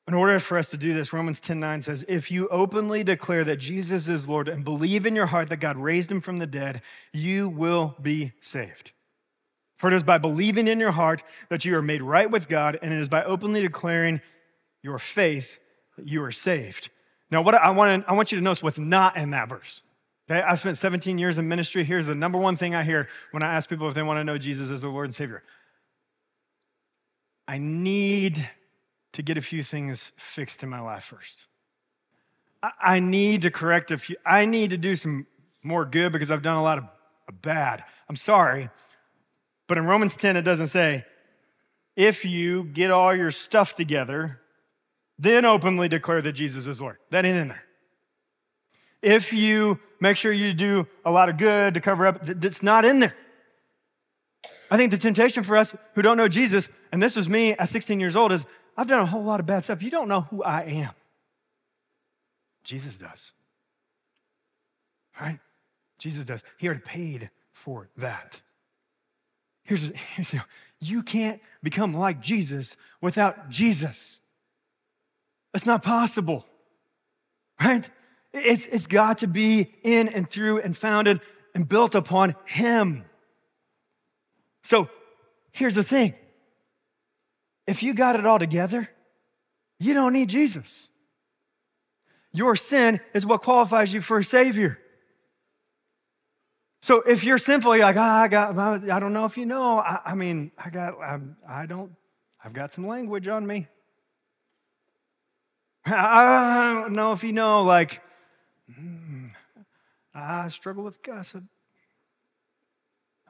in 0.08 0.14
order 0.14 0.40
for 0.40 0.58
us 0.58 0.70
to 0.70 0.78
do 0.78 0.94
this, 0.94 1.12
Romans 1.12 1.40
10 1.40 1.60
9 1.60 1.82
says, 1.82 2.06
If 2.08 2.32
you 2.32 2.48
openly 2.48 3.04
declare 3.04 3.44
that 3.44 3.58
Jesus 3.58 4.08
is 4.08 4.30
Lord 4.30 4.48
and 4.48 4.64
believe 4.64 5.06
in 5.06 5.16
your 5.16 5.26
heart 5.26 5.50
that 5.50 5.58
God 5.58 5.78
raised 5.78 6.12
him 6.12 6.22
from 6.22 6.38
the 6.38 6.48
dead, 6.48 6.82
you 7.12 7.50
will 7.50 7.96
be 8.02 8.32
saved. 8.40 8.94
For 9.76 9.92
it 9.92 9.94
is 9.94 10.04
by 10.04 10.18
believing 10.18 10.68
in 10.68 10.80
your 10.80 10.94
heart 10.94 11.24
that 11.50 11.66
you 11.66 11.76
are 11.76 11.82
made 11.82 12.02
right 12.02 12.32
with 12.32 12.48
God, 12.48 12.80
and 12.82 12.94
it 12.94 13.00
is 13.00 13.10
by 13.10 13.24
openly 13.24 13.62
declaring 13.62 14.22
your 14.82 14.98
faith 14.98 15.60
that 15.98 16.08
you 16.08 16.24
are 16.24 16.32
saved. 16.32 16.90
Now, 17.30 17.42
what 17.42 17.56
I 17.56 17.70
want, 17.72 18.06
I 18.08 18.14
want 18.14 18.32
you 18.32 18.38
to 18.38 18.44
notice 18.44 18.64
what's 18.64 18.80
not 18.80 19.18
in 19.18 19.32
that 19.32 19.50
verse. 19.50 19.84
Okay, 20.30 20.42
I 20.42 20.56
spent 20.56 20.78
17 20.78 21.18
years 21.18 21.38
in 21.38 21.48
ministry. 21.48 21.84
Here's 21.84 22.08
the 22.08 22.16
number 22.16 22.38
one 22.38 22.56
thing 22.56 22.76
I 22.76 22.84
hear 22.84 23.08
when 23.32 23.44
I 23.44 23.54
ask 23.54 23.70
people 23.70 23.88
if 23.88 23.94
they 23.94 24.04
want 24.04 24.20
to 24.20 24.24
know 24.24 24.38
Jesus 24.38 24.72
as 24.72 24.82
their 24.82 24.90
Lord 24.90 25.06
and 25.06 25.16
Savior. 25.16 25.44
I 27.48 27.58
need 27.58 28.50
to 29.18 29.24
get 29.24 29.36
a 29.36 29.42
few 29.42 29.64
things 29.64 30.12
fixed 30.16 30.62
in 30.62 30.70
my 30.70 30.80
life 30.80 31.06
first. 31.06 31.48
I 32.80 33.00
need 33.00 33.42
to 33.42 33.50
correct 33.50 33.90
a 33.90 33.98
few, 33.98 34.16
I 34.24 34.46
need 34.46 34.70
to 34.70 34.78
do 34.78 34.96
some 34.96 35.26
more 35.64 35.86
good 35.86 36.12
because 36.12 36.30
I've 36.30 36.44
done 36.44 36.58
a 36.58 36.62
lot 36.62 36.78
of 36.78 37.42
bad. 37.42 37.84
I'm 38.08 38.16
sorry. 38.16 38.70
But 39.66 39.80
in 39.80 39.86
Romans 39.88 40.16
10, 40.16 40.38
it 40.38 40.44
doesn't 40.44 40.68
say, 40.68 41.04
if 41.96 42.26
you 42.26 42.66
get 42.66 42.92
all 42.92 43.16
your 43.16 43.32
stuff 43.32 43.74
together, 43.74 44.40
then 45.18 45.46
openly 45.46 45.90
declare 45.90 46.22
that 46.22 46.34
Jesus 46.34 46.68
is 46.68 46.80
Lord. 46.80 46.98
That 47.10 47.26
ain't 47.26 47.38
in 47.38 47.48
there. 47.48 47.64
If 49.02 49.34
you 49.34 49.80
make 50.00 50.16
sure 50.16 50.32
you 50.32 50.54
do 50.54 50.86
a 51.04 51.10
lot 51.10 51.28
of 51.28 51.38
good 51.38 51.74
to 51.74 51.82
cover 51.82 52.06
up, 52.06 52.20
that's 52.22 52.62
not 52.62 52.86
in 52.86 53.00
there. 53.00 53.16
I 54.70 54.78
think 54.78 54.92
the 54.92 54.98
temptation 55.00 55.42
for 55.42 55.58
us 55.58 55.76
who 55.96 56.04
don't 56.04 56.18
know 56.18 56.28
Jesus, 56.28 56.70
and 56.92 57.02
this 57.02 57.16
was 57.16 57.28
me 57.28 57.54
at 57.54 57.68
16 57.68 58.00
years 58.00 58.16
old, 58.16 58.32
is 58.32 58.46
I've 58.78 58.88
done 58.88 59.00
a 59.00 59.06
whole 59.06 59.24
lot 59.24 59.40
of 59.40 59.46
bad 59.46 59.64
stuff. 59.64 59.82
You 59.82 59.90
don't 59.90 60.08
know 60.08 60.22
who 60.22 60.44
I 60.44 60.62
am. 60.62 60.92
Jesus 62.64 62.96
does. 62.96 63.32
Right? 65.20 65.40
Jesus 65.98 66.26
does. 66.26 66.44
He 66.58 66.68
already 66.68 66.84
paid 66.84 67.32
for 67.54 67.90
that. 67.98 68.42
Here's, 69.64 69.90
here's 70.16 70.30
the 70.30 70.44
you 70.80 71.02
can't 71.02 71.42
become 71.64 71.96
like 71.96 72.22
Jesus 72.22 72.78
without 73.02 73.50
Jesus. 73.50 74.22
It's 75.54 75.66
not 75.66 75.82
possible. 75.82 76.46
Right? 77.60 77.90
It's, 78.32 78.68
it's 78.68 78.86
got 78.86 79.20
to 79.20 79.28
be 79.28 79.74
in 79.84 80.08
and 80.08 80.30
through 80.30 80.60
and 80.60 80.78
founded 80.78 81.20
and 81.56 81.68
built 81.68 81.96
upon 81.96 82.36
Him. 82.46 83.06
So 84.62 84.90
here's 85.52 85.74
the 85.74 85.84
thing 85.84 86.14
if 87.68 87.84
you 87.84 87.94
got 87.94 88.18
it 88.18 88.26
all 88.26 88.40
together, 88.40 88.90
you 89.80 89.94
don't 89.94 90.14
need 90.14 90.30
Jesus. 90.30 90.92
Your 92.32 92.56
sin 92.56 93.00
is 93.14 93.26
what 93.26 93.42
qualifies 93.42 93.94
you 93.94 94.02
for 94.02 94.20
a 94.20 94.24
Savior. 94.24 94.80
So 96.82 97.02
if 97.02 97.24
you're 97.24 97.38
sinful, 97.38 97.76
you're 97.76 97.86
like, 97.86 97.98
oh, 97.98 98.02
I 98.02 98.28
got, 98.28 98.58
I 98.58 99.00
don't 99.00 99.14
know 99.14 99.26
if 99.26 99.38
you 99.38 99.46
know. 99.46 99.80
I, 99.80 100.00
I 100.06 100.16
mean, 100.16 100.52
I 100.58 100.70
got, 100.70 101.00
I, 101.00 101.20
I 101.48 101.66
don't, 101.66 101.92
I've 102.44 102.54
got 102.54 102.72
some 102.72 102.88
language 102.88 103.28
on 103.28 103.46
me. 103.46 103.68
I 105.86 106.82
don't 106.84 106.94
know 106.94 107.12
if 107.12 107.24
you 107.24 107.34
know, 107.34 107.64
like, 107.64 108.02
hmm, 108.74 109.28
I 110.14 110.48
struggle 110.50 110.84
with 110.84 111.02
gossip. 111.02 111.44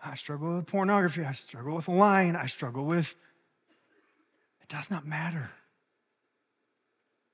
I 0.03 0.15
struggle 0.15 0.55
with 0.55 0.67
pornography. 0.67 1.23
I 1.23 1.31
struggle 1.31 1.75
with 1.75 1.87
lying. 1.87 2.35
I 2.35 2.45
struggle 2.45 2.85
with 2.85 3.15
it 4.69 4.75
does 4.75 4.91
not 4.91 5.05
matter. 5.05 5.51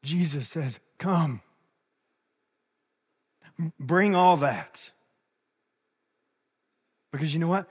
Jesus 0.04 0.48
says, 0.48 0.80
Come. 0.98 1.42
Bring 3.80 4.16
all 4.16 4.38
that. 4.38 4.92
Because 7.12 7.34
you 7.34 7.40
know 7.40 7.48
what? 7.48 7.68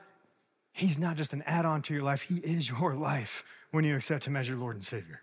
He's 0.73 0.99
not 0.99 1.16
just 1.16 1.33
an 1.33 1.42
add 1.47 1.64
on 1.64 1.83
to 1.83 1.95
your 1.95 2.02
life, 2.02 2.23
He 2.23 2.37
is 2.37 2.69
your 2.69 2.95
life 2.95 3.45
when 3.71 3.85
you 3.85 3.95
accept 3.95 4.26
Him 4.26 4.37
as 4.37 4.49
your 4.49 4.57
Lord 4.57 4.76
and 4.76 4.85
Savior. 4.85 5.21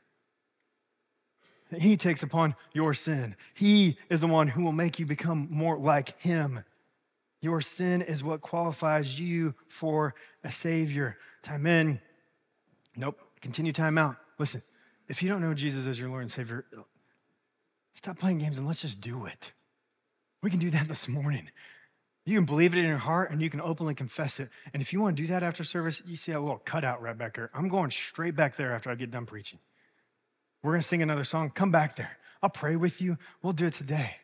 He 1.77 1.98
takes 1.98 2.24
upon 2.24 2.55
your 2.74 2.93
sin. 2.93 3.36
He 3.53 3.98
is 4.10 4.22
the 4.22 4.27
one 4.27 4.48
who 4.48 4.63
will 4.63 4.72
make 4.72 5.00
you 5.00 5.05
become 5.05 5.48
more 5.51 5.77
like 5.77 6.19
Him. 6.19 6.63
Your 7.41 7.62
sin 7.62 8.01
is 8.01 8.24
what 8.24 8.41
qualifies 8.41 9.19
you 9.19 9.55
for 9.67 10.15
a 10.43 10.51
Savior. 10.51 11.17
Time 11.41 11.65
in. 11.65 12.01
Nope. 12.96 13.19
Continue 13.41 13.72
time 13.72 13.98
out. 13.98 14.17
Listen, 14.39 14.62
if 15.10 15.22
you 15.22 15.29
don't 15.29 15.41
know 15.41 15.53
Jesus 15.53 15.86
as 15.86 16.00
your 16.00 16.10
Lord 16.10 16.22
and 16.22 16.31
Savior, 16.31 16.65
stop 17.93 18.17
playing 18.17 18.39
games 18.39 18.58
and 18.58 18.65
let's 18.65 18.81
just 18.81 19.01
do 19.01 19.25
it. 19.25 19.51
We 20.41 20.50
can 20.50 20.60
do 20.60 20.69
that 20.72 20.88
this 20.88 21.08
morning. 21.08 21.50
You 22.25 22.38
can 22.38 22.46
believe 22.46 22.74
it 22.74 22.79
in 22.79 22.86
your 22.86 22.98
heart 22.98 23.31
and 23.31 23.41
you 23.41 23.50
can 23.50 23.60
openly 23.60 23.93
confess 23.93 24.39
it. 24.39 24.50
And 24.74 24.81
if 24.81 24.93
you 24.93 25.01
want 25.01 25.17
to 25.17 25.24
do 25.24 25.27
that 25.27 25.43
after 25.43 25.63
service, 25.63 26.01
you 26.05 26.15
see 26.15 26.31
a 26.31 26.39
little 26.39 26.60
cutout 26.60 27.01
right 27.01 27.17
back 27.17 27.36
there. 27.36 27.50
I'm 27.53 27.67
going 27.67 27.91
straight 27.91 28.36
back 28.36 28.55
there 28.55 28.74
after 28.74 28.89
I 28.89 28.96
get 28.96 29.12
done 29.12 29.25
preaching. 29.25 29.60
We're 30.63 30.72
going 30.72 30.81
to 30.81 30.88
sing 30.88 31.01
another 31.01 31.24
song. 31.24 31.50
Come 31.50 31.72
back 31.72 31.96
there. 31.96 32.17
I'll 32.41 32.50
pray 32.50 32.75
with 32.75 33.01
you. 33.01 33.17
We'll 33.41 33.53
do 33.53 33.65
it 33.65 33.74
today. 33.74 34.17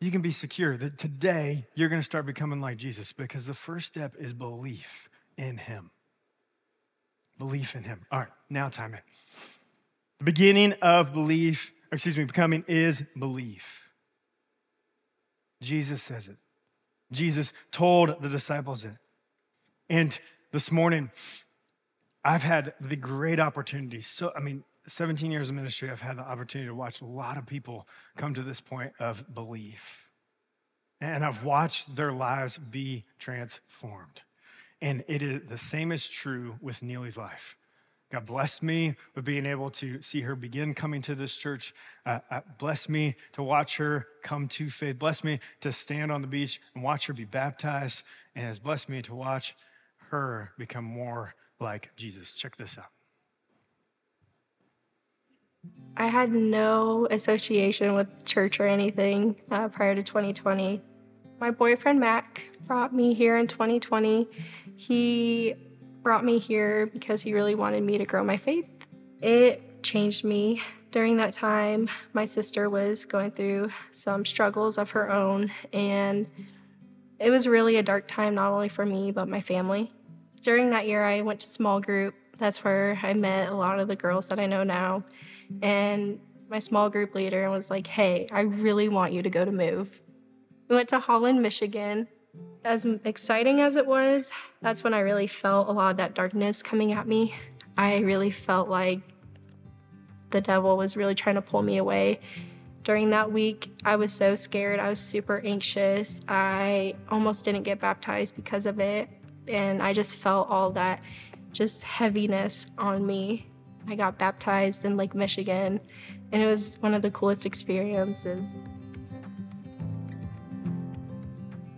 You 0.00 0.10
can 0.10 0.22
be 0.22 0.30
secure 0.30 0.76
that 0.78 0.96
today 0.96 1.66
you're 1.74 1.90
going 1.90 2.00
to 2.00 2.04
start 2.04 2.24
becoming 2.24 2.60
like 2.60 2.78
Jesus 2.78 3.12
because 3.12 3.46
the 3.46 3.54
first 3.54 3.86
step 3.86 4.14
is 4.18 4.32
belief 4.32 5.10
in 5.36 5.58
Him. 5.58 5.90
Belief 7.40 7.74
in 7.74 7.84
Him. 7.84 8.02
All 8.12 8.18
right, 8.18 8.28
now 8.50 8.68
time 8.68 8.92
in. 8.92 9.00
The 10.18 10.24
beginning 10.24 10.74
of 10.82 11.14
belief, 11.14 11.72
excuse 11.90 12.18
me, 12.18 12.24
becoming 12.24 12.64
is 12.68 13.02
belief. 13.18 13.90
Jesus 15.62 16.02
says 16.02 16.28
it. 16.28 16.36
Jesus 17.10 17.54
told 17.72 18.20
the 18.20 18.28
disciples 18.28 18.84
it. 18.84 18.92
And 19.88 20.16
this 20.52 20.70
morning, 20.70 21.10
I've 22.22 22.42
had 22.42 22.74
the 22.78 22.96
great 22.96 23.40
opportunity. 23.40 24.02
So, 24.02 24.32
I 24.36 24.40
mean, 24.40 24.62
17 24.86 25.30
years 25.30 25.48
of 25.48 25.56
ministry, 25.56 25.88
I've 25.88 26.02
had 26.02 26.18
the 26.18 26.22
opportunity 26.22 26.68
to 26.68 26.74
watch 26.74 27.00
a 27.00 27.06
lot 27.06 27.38
of 27.38 27.46
people 27.46 27.88
come 28.18 28.34
to 28.34 28.42
this 28.42 28.60
point 28.60 28.92
of 29.00 29.34
belief. 29.34 30.10
And 31.00 31.24
I've 31.24 31.42
watched 31.42 31.96
their 31.96 32.12
lives 32.12 32.58
be 32.58 33.04
transformed. 33.18 34.20
And 34.82 35.04
it 35.08 35.22
is 35.22 35.48
the 35.48 35.58
same 35.58 35.92
is 35.92 36.08
true 36.08 36.56
with 36.60 36.82
Neely's 36.82 37.18
life. 37.18 37.56
God 38.10 38.26
blessed 38.26 38.62
me 38.64 38.96
with 39.14 39.24
being 39.24 39.46
able 39.46 39.70
to 39.70 40.02
see 40.02 40.22
her 40.22 40.34
begin 40.34 40.74
coming 40.74 41.00
to 41.02 41.14
this 41.14 41.36
church. 41.36 41.72
Uh, 42.04 42.18
uh, 42.30 42.40
blessed 42.58 42.88
me 42.88 43.14
to 43.34 43.42
watch 43.42 43.76
her 43.76 44.06
come 44.22 44.48
to 44.48 44.68
faith. 44.68 44.98
Blessed 44.98 45.22
me 45.22 45.38
to 45.60 45.70
stand 45.70 46.10
on 46.10 46.20
the 46.20 46.26
beach 46.26 46.60
and 46.74 46.82
watch 46.82 47.06
her 47.06 47.12
be 47.12 47.24
baptized. 47.24 48.02
And 48.34 48.44
has 48.44 48.58
blessed 48.58 48.88
me 48.88 49.00
to 49.02 49.14
watch 49.14 49.54
her 50.10 50.50
become 50.58 50.84
more 50.84 51.34
like 51.60 51.94
Jesus. 51.94 52.32
Check 52.32 52.56
this 52.56 52.78
out. 52.78 52.86
I 55.96 56.06
had 56.06 56.32
no 56.32 57.06
association 57.10 57.94
with 57.94 58.24
church 58.24 58.58
or 58.58 58.66
anything 58.66 59.36
uh, 59.50 59.68
prior 59.68 59.94
to 59.94 60.02
2020. 60.02 60.80
My 61.38 61.50
boyfriend 61.50 62.00
Mac 62.00 62.50
brought 62.66 62.94
me 62.94 63.14
here 63.14 63.36
in 63.36 63.46
2020. 63.46 64.26
He 64.80 65.54
brought 66.02 66.24
me 66.24 66.38
here 66.38 66.86
because 66.86 67.20
he 67.20 67.34
really 67.34 67.54
wanted 67.54 67.82
me 67.82 67.98
to 67.98 68.06
grow 68.06 68.24
my 68.24 68.38
faith. 68.38 68.66
It 69.20 69.82
changed 69.82 70.24
me. 70.24 70.62
During 70.90 71.18
that 71.18 71.34
time, 71.34 71.90
my 72.14 72.24
sister 72.24 72.70
was 72.70 73.04
going 73.04 73.32
through 73.32 73.68
some 73.92 74.24
struggles 74.24 74.78
of 74.78 74.92
her 74.92 75.10
own, 75.12 75.52
and 75.74 76.26
it 77.18 77.28
was 77.28 77.46
really 77.46 77.76
a 77.76 77.82
dark 77.82 78.08
time, 78.08 78.34
not 78.34 78.52
only 78.52 78.70
for 78.70 78.86
me, 78.86 79.12
but 79.12 79.28
my 79.28 79.42
family. 79.42 79.92
During 80.40 80.70
that 80.70 80.88
year, 80.88 81.04
I 81.04 81.20
went 81.20 81.40
to 81.40 81.48
small 81.50 81.78
group. 81.80 82.14
That's 82.38 82.64
where 82.64 82.98
I 83.02 83.12
met 83.12 83.50
a 83.50 83.54
lot 83.54 83.80
of 83.80 83.86
the 83.86 83.96
girls 83.96 84.30
that 84.30 84.40
I 84.40 84.46
know 84.46 84.64
now. 84.64 85.04
And 85.60 86.20
my 86.48 86.58
small 86.58 86.88
group 86.88 87.14
leader 87.14 87.50
was 87.50 87.68
like, 87.68 87.86
hey, 87.86 88.28
I 88.32 88.40
really 88.40 88.88
want 88.88 89.12
you 89.12 89.20
to 89.22 89.28
go 89.28 89.44
to 89.44 89.52
Move. 89.52 90.00
We 90.70 90.76
went 90.76 90.88
to 90.88 91.00
Holland, 91.00 91.42
Michigan, 91.42 92.08
as 92.64 92.84
exciting 93.04 93.60
as 93.60 93.76
it 93.76 93.86
was, 93.86 94.32
that's 94.60 94.84
when 94.84 94.94
I 94.94 95.00
really 95.00 95.26
felt 95.26 95.68
a 95.68 95.72
lot 95.72 95.92
of 95.92 95.96
that 95.96 96.14
darkness 96.14 96.62
coming 96.62 96.92
at 96.92 97.06
me. 97.06 97.34
I 97.76 97.98
really 97.98 98.30
felt 98.30 98.68
like 98.68 99.00
the 100.30 100.40
devil 100.40 100.76
was 100.76 100.96
really 100.96 101.14
trying 101.14 101.36
to 101.36 101.42
pull 101.42 101.62
me 101.62 101.78
away. 101.78 102.20
During 102.82 103.10
that 103.10 103.30
week, 103.30 103.70
I 103.84 103.96
was 103.96 104.12
so 104.12 104.34
scared. 104.34 104.80
I 104.80 104.88
was 104.88 105.00
super 105.00 105.40
anxious. 105.44 106.20
I 106.28 106.94
almost 107.10 107.44
didn't 107.44 107.62
get 107.62 107.80
baptized 107.80 108.36
because 108.36 108.66
of 108.66 108.80
it. 108.80 109.08
And 109.48 109.82
I 109.82 109.92
just 109.92 110.16
felt 110.16 110.50
all 110.50 110.70
that 110.72 111.02
just 111.52 111.82
heaviness 111.82 112.72
on 112.78 113.06
me. 113.06 113.48
I 113.88 113.94
got 113.96 114.18
baptized 114.18 114.84
in 114.84 114.96
Lake 114.96 115.14
Michigan, 115.14 115.80
and 116.32 116.42
it 116.42 116.46
was 116.46 116.76
one 116.80 116.94
of 116.94 117.02
the 117.02 117.10
coolest 117.10 117.46
experiences 117.46 118.54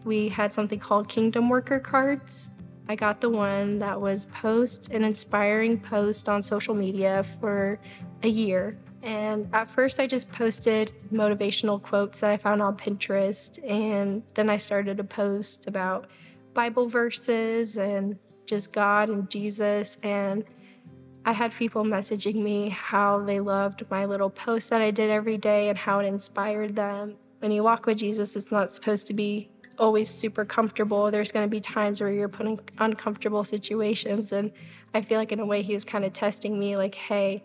we 0.04 0.28
had 0.28 0.52
something 0.52 0.78
called 0.78 1.09
Kingdom 1.09 1.49
Worker 1.49 1.78
cards. 1.78 2.50
I 2.88 2.97
got 2.97 3.21
the 3.21 3.30
one 3.30 3.78
that 3.78 4.00
was 4.00 4.26
post 4.26 4.90
an 4.90 5.04
inspiring 5.04 5.78
post 5.78 6.28
on 6.28 6.42
social 6.42 6.75
media 6.75 7.25
for 7.40 7.78
a 8.23 8.28
year. 8.28 8.76
And 9.02 9.49
at 9.52 9.71
first, 9.71 9.99
I 9.99 10.06
just 10.06 10.30
posted 10.30 10.92
motivational 11.12 11.82
quotes 11.82 12.21
that 12.21 12.30
I 12.30 12.37
found 12.37 12.62
on 12.62 12.76
Pinterest. 12.76 13.59
And 13.68 14.23
then 14.35 14.49
I 14.49 14.56
started 14.56 14.97
to 14.99 15.04
post 15.04 15.68
about 15.68 16.09
Bible 16.54 16.87
verses 16.87 17.76
and 17.76 18.18
just 18.47 18.73
God 18.73 19.09
and 19.09 19.30
Jesus. 19.30 19.97
And 20.02 20.44
I 21.25 21.32
had 21.32 21.52
people 21.52 21.85
messaging 21.85 22.37
me 22.37 22.68
how 22.68 23.21
they 23.21 23.40
loved 23.40 23.85
my 23.90 24.04
little 24.04 24.30
post 24.30 24.71
that 24.71 24.82
I 24.82 24.90
did 24.90 25.09
every 25.09 25.37
day 25.37 25.68
and 25.68 25.78
how 25.78 26.00
it 26.00 26.06
inspired 26.06 26.75
them. 26.75 27.16
When 27.38 27.52
you 27.52 27.62
walk 27.62 27.87
with 27.87 27.99
Jesus, 27.99 28.37
it's 28.37 28.52
not 28.52 28.73
supposed 28.73 29.06
to 29.09 29.14
be 29.14 29.51
always 29.83 30.09
super 30.09 30.45
comfortable. 30.45 31.11
There's 31.11 31.33
going 31.33 31.45
to 31.45 31.51
be 31.51 31.61
times 31.61 32.01
where 32.01 32.11
you're 32.11 32.29
put 32.29 32.47
in 32.47 32.61
uncomfortable 32.79 33.43
situations. 33.43 34.31
And 34.31 34.53
I 34.95 35.01
feel 35.01 35.19
like, 35.19 35.33
in 35.33 35.41
a 35.41 35.45
way, 35.45 35.62
he 35.62 35.75
was 35.75 35.85
kind 35.85 36.05
of 36.05 36.12
testing 36.12 36.57
me 36.57 36.77
like, 36.77 36.95
hey, 36.95 37.43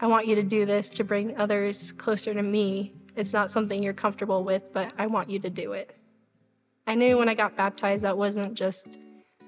I 0.00 0.08
want 0.08 0.26
you 0.26 0.34
to 0.34 0.42
do 0.42 0.66
this 0.66 0.90
to 0.90 1.04
bring 1.04 1.36
others 1.36 1.92
closer 1.92 2.34
to 2.34 2.42
me. 2.42 2.94
It's 3.14 3.32
not 3.32 3.48
something 3.48 3.80
you're 3.80 3.92
comfortable 3.92 4.42
with, 4.42 4.72
but 4.72 4.92
I 4.98 5.06
want 5.06 5.30
you 5.30 5.38
to 5.38 5.50
do 5.50 5.72
it. 5.72 5.96
I 6.88 6.96
knew 6.96 7.16
when 7.16 7.28
I 7.28 7.34
got 7.34 7.56
baptized 7.56 8.02
that 8.02 8.18
wasn't 8.18 8.54
just 8.54 8.98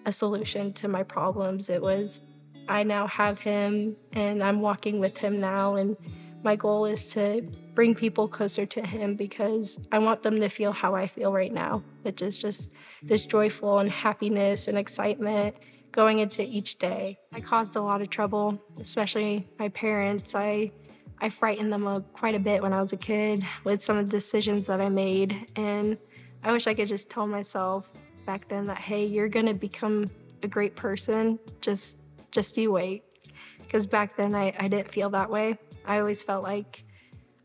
a 0.07 0.13
solution 0.13 0.73
to 0.75 0.87
my 0.87 1.03
problems. 1.03 1.69
It 1.69 1.83
was, 1.83 2.21
I 2.69 2.85
now 2.85 3.09
have 3.09 3.41
him 3.41 3.97
and 4.13 4.41
I'm 4.41 4.61
walking 4.61 5.01
with 5.01 5.19
him 5.19 5.41
now. 5.41 5.75
And 5.75 5.97
my 6.45 6.55
goal 6.55 6.85
is 6.85 7.13
to 7.15 7.45
bring 7.75 7.95
people 7.95 8.29
closer 8.29 8.65
to 8.67 8.87
Him 8.87 9.15
because 9.17 9.89
I 9.91 9.99
want 9.99 10.23
them 10.23 10.41
to 10.41 10.49
feel 10.49 10.73
how 10.73 10.95
I 10.95 11.07
feel 11.07 11.33
right 11.33 11.53
now, 11.53 11.83
which 12.03 12.23
is 12.23 12.41
just 12.41 12.73
this 13.03 13.27
joyful 13.27 13.79
and 13.79 13.91
happiness 13.91 14.69
and 14.69 14.79
excitement 14.79 15.57
going 15.93 16.19
into 16.19 16.43
each 16.43 16.79
day. 16.79 17.19
I 17.33 17.41
caused 17.41 17.77
a 17.77 17.83
lot 17.83 18.01
of 18.01 18.11
trouble, 18.11 18.61
especially 18.79 19.47
my 19.59 19.69
parents. 19.69 20.35
I 20.35 20.73
I 21.21 21.29
frightened 21.29 21.73
them 21.73 21.87
a, 21.87 22.01
quite 22.01 22.35
a 22.35 22.41
bit 22.41 22.61
when 22.61 22.73
I 22.73 22.81
was 22.81 22.93
a 22.93 22.97
kid 22.97 23.45
with 23.63 23.81
some 23.81 23.97
of 23.97 24.07
the 24.07 24.17
decisions 24.17 24.67
that 24.67 24.81
I 24.81 24.89
made, 24.89 25.51
and 25.57 25.97
I 26.43 26.53
wish 26.53 26.67
I 26.67 26.75
could 26.75 26.89
just 26.89 27.09
tell 27.09 27.27
myself 27.27 27.91
back 28.27 28.49
then 28.49 28.67
that 28.67 28.79
hey, 28.79 29.05
you're 29.05 29.29
gonna 29.29 29.55
become 29.55 30.11
a 30.43 30.49
great 30.49 30.75
person. 30.77 31.39
Just 31.61 32.03
just 32.31 32.57
you 32.59 32.73
wait, 32.73 33.05
because 33.63 33.87
back 33.87 34.17
then 34.17 34.35
I, 34.35 34.53
I 34.59 34.69
didn't 34.69 34.91
feel 34.91 35.11
that 35.11 35.31
way. 35.31 35.59
I 35.87 36.01
always 36.01 36.23
felt 36.23 36.43
like 36.43 36.85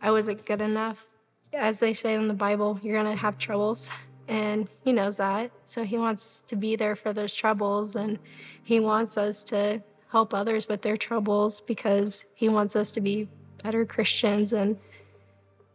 I 0.01 0.12
wasn't 0.12 0.46
good 0.46 0.62
enough. 0.62 1.06
As 1.53 1.79
they 1.79 1.94
say 1.94 2.15
in 2.15 2.27
the 2.27 2.34
Bible, 2.34 2.79
you're 2.82 3.01
going 3.01 3.13
to 3.13 3.22
have 3.22 3.38
troubles. 3.38 3.91
And 4.27 4.70
he 4.84 4.94
knows 4.94 5.18
that. 5.18 5.51
So 5.65 5.84
he 5.84 5.98
wants 5.98 6.41
to 6.41 6.56
be 6.56 6.75
there 6.75 6.96
for 6.96 7.12
those 7.13 7.34
troubles. 7.34 7.96
And 7.96 8.20
he 8.63 8.79
wants 8.79 9.18
us 9.18 9.44
to 9.46 9.82
help 10.12 10.34
others 10.34 10.68
with 10.68 10.82
their 10.82 10.98
troubles 10.98 11.62
because 11.62 12.25
he 12.36 12.50
wants 12.50 12.75
us 12.75 12.91
to 12.91 13.01
be 13.01 13.27
better 13.63 13.86
Christians. 13.86 14.53
And 14.53 14.77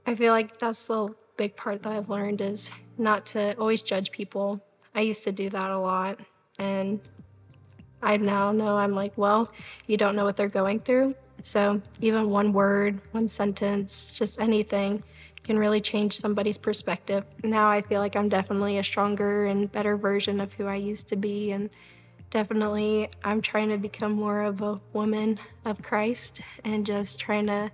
I 0.07 0.15
feel 0.15 0.33
like 0.33 0.59
that's 0.59 0.87
the 0.87 1.15
big 1.37 1.57
part 1.57 1.83
that 1.83 1.93
I've 1.93 2.09
learned 2.09 2.41
is 2.41 2.71
not 2.97 3.27
to 3.27 3.57
always 3.59 3.83
judge 3.83 4.13
people. 4.13 4.61
I 4.95 5.01
used 5.01 5.25
to 5.25 5.33
do 5.33 5.51
that 5.51 5.71
a 5.71 5.79
lot. 5.79 6.21
And 6.59 7.01
I 8.03 8.17
now 8.17 8.53
know 8.53 8.77
I'm 8.77 8.95
like, 8.95 9.17
well, 9.17 9.51
you 9.87 9.97
don't 9.97 10.15
know 10.15 10.25
what 10.25 10.37
they're 10.37 10.49
going 10.49 10.81
through. 10.81 11.15
So 11.45 11.83
even 12.01 12.31
one 12.31 12.55
word, 12.55 13.03
one 13.13 13.29
sentence, 13.29 14.19
just 14.19 14.41
anything 14.41 15.03
can 15.43 15.59
really 15.59 15.81
change 15.81 16.17
somebody's 16.17 16.57
perspective. 16.57 17.23
Now 17.43 17.69
I 17.69 17.83
feel 17.83 18.01
like 18.01 18.17
I'm 18.17 18.31
definitely 18.31 18.79
a 18.79 18.83
stronger 18.83 19.45
and 19.45 19.71
better 19.71 19.99
version 19.99 20.41
of 20.41 20.55
who 20.55 20.67
I 20.67 20.77
used 20.77 21.11
to 21.11 21.17
be. 21.17 21.53
And 21.53 21.69
definitely 22.31 23.11
I'm 23.23 23.43
trying 23.43 23.69
to 23.69 23.77
become 23.77 24.13
more 24.13 24.41
of 24.41 24.63
a 24.63 24.81
woman 24.95 25.39
of 25.67 25.83
Christ 25.83 26.41
and 26.65 26.87
just 26.87 27.21
trying 27.21 27.47
to 27.49 27.71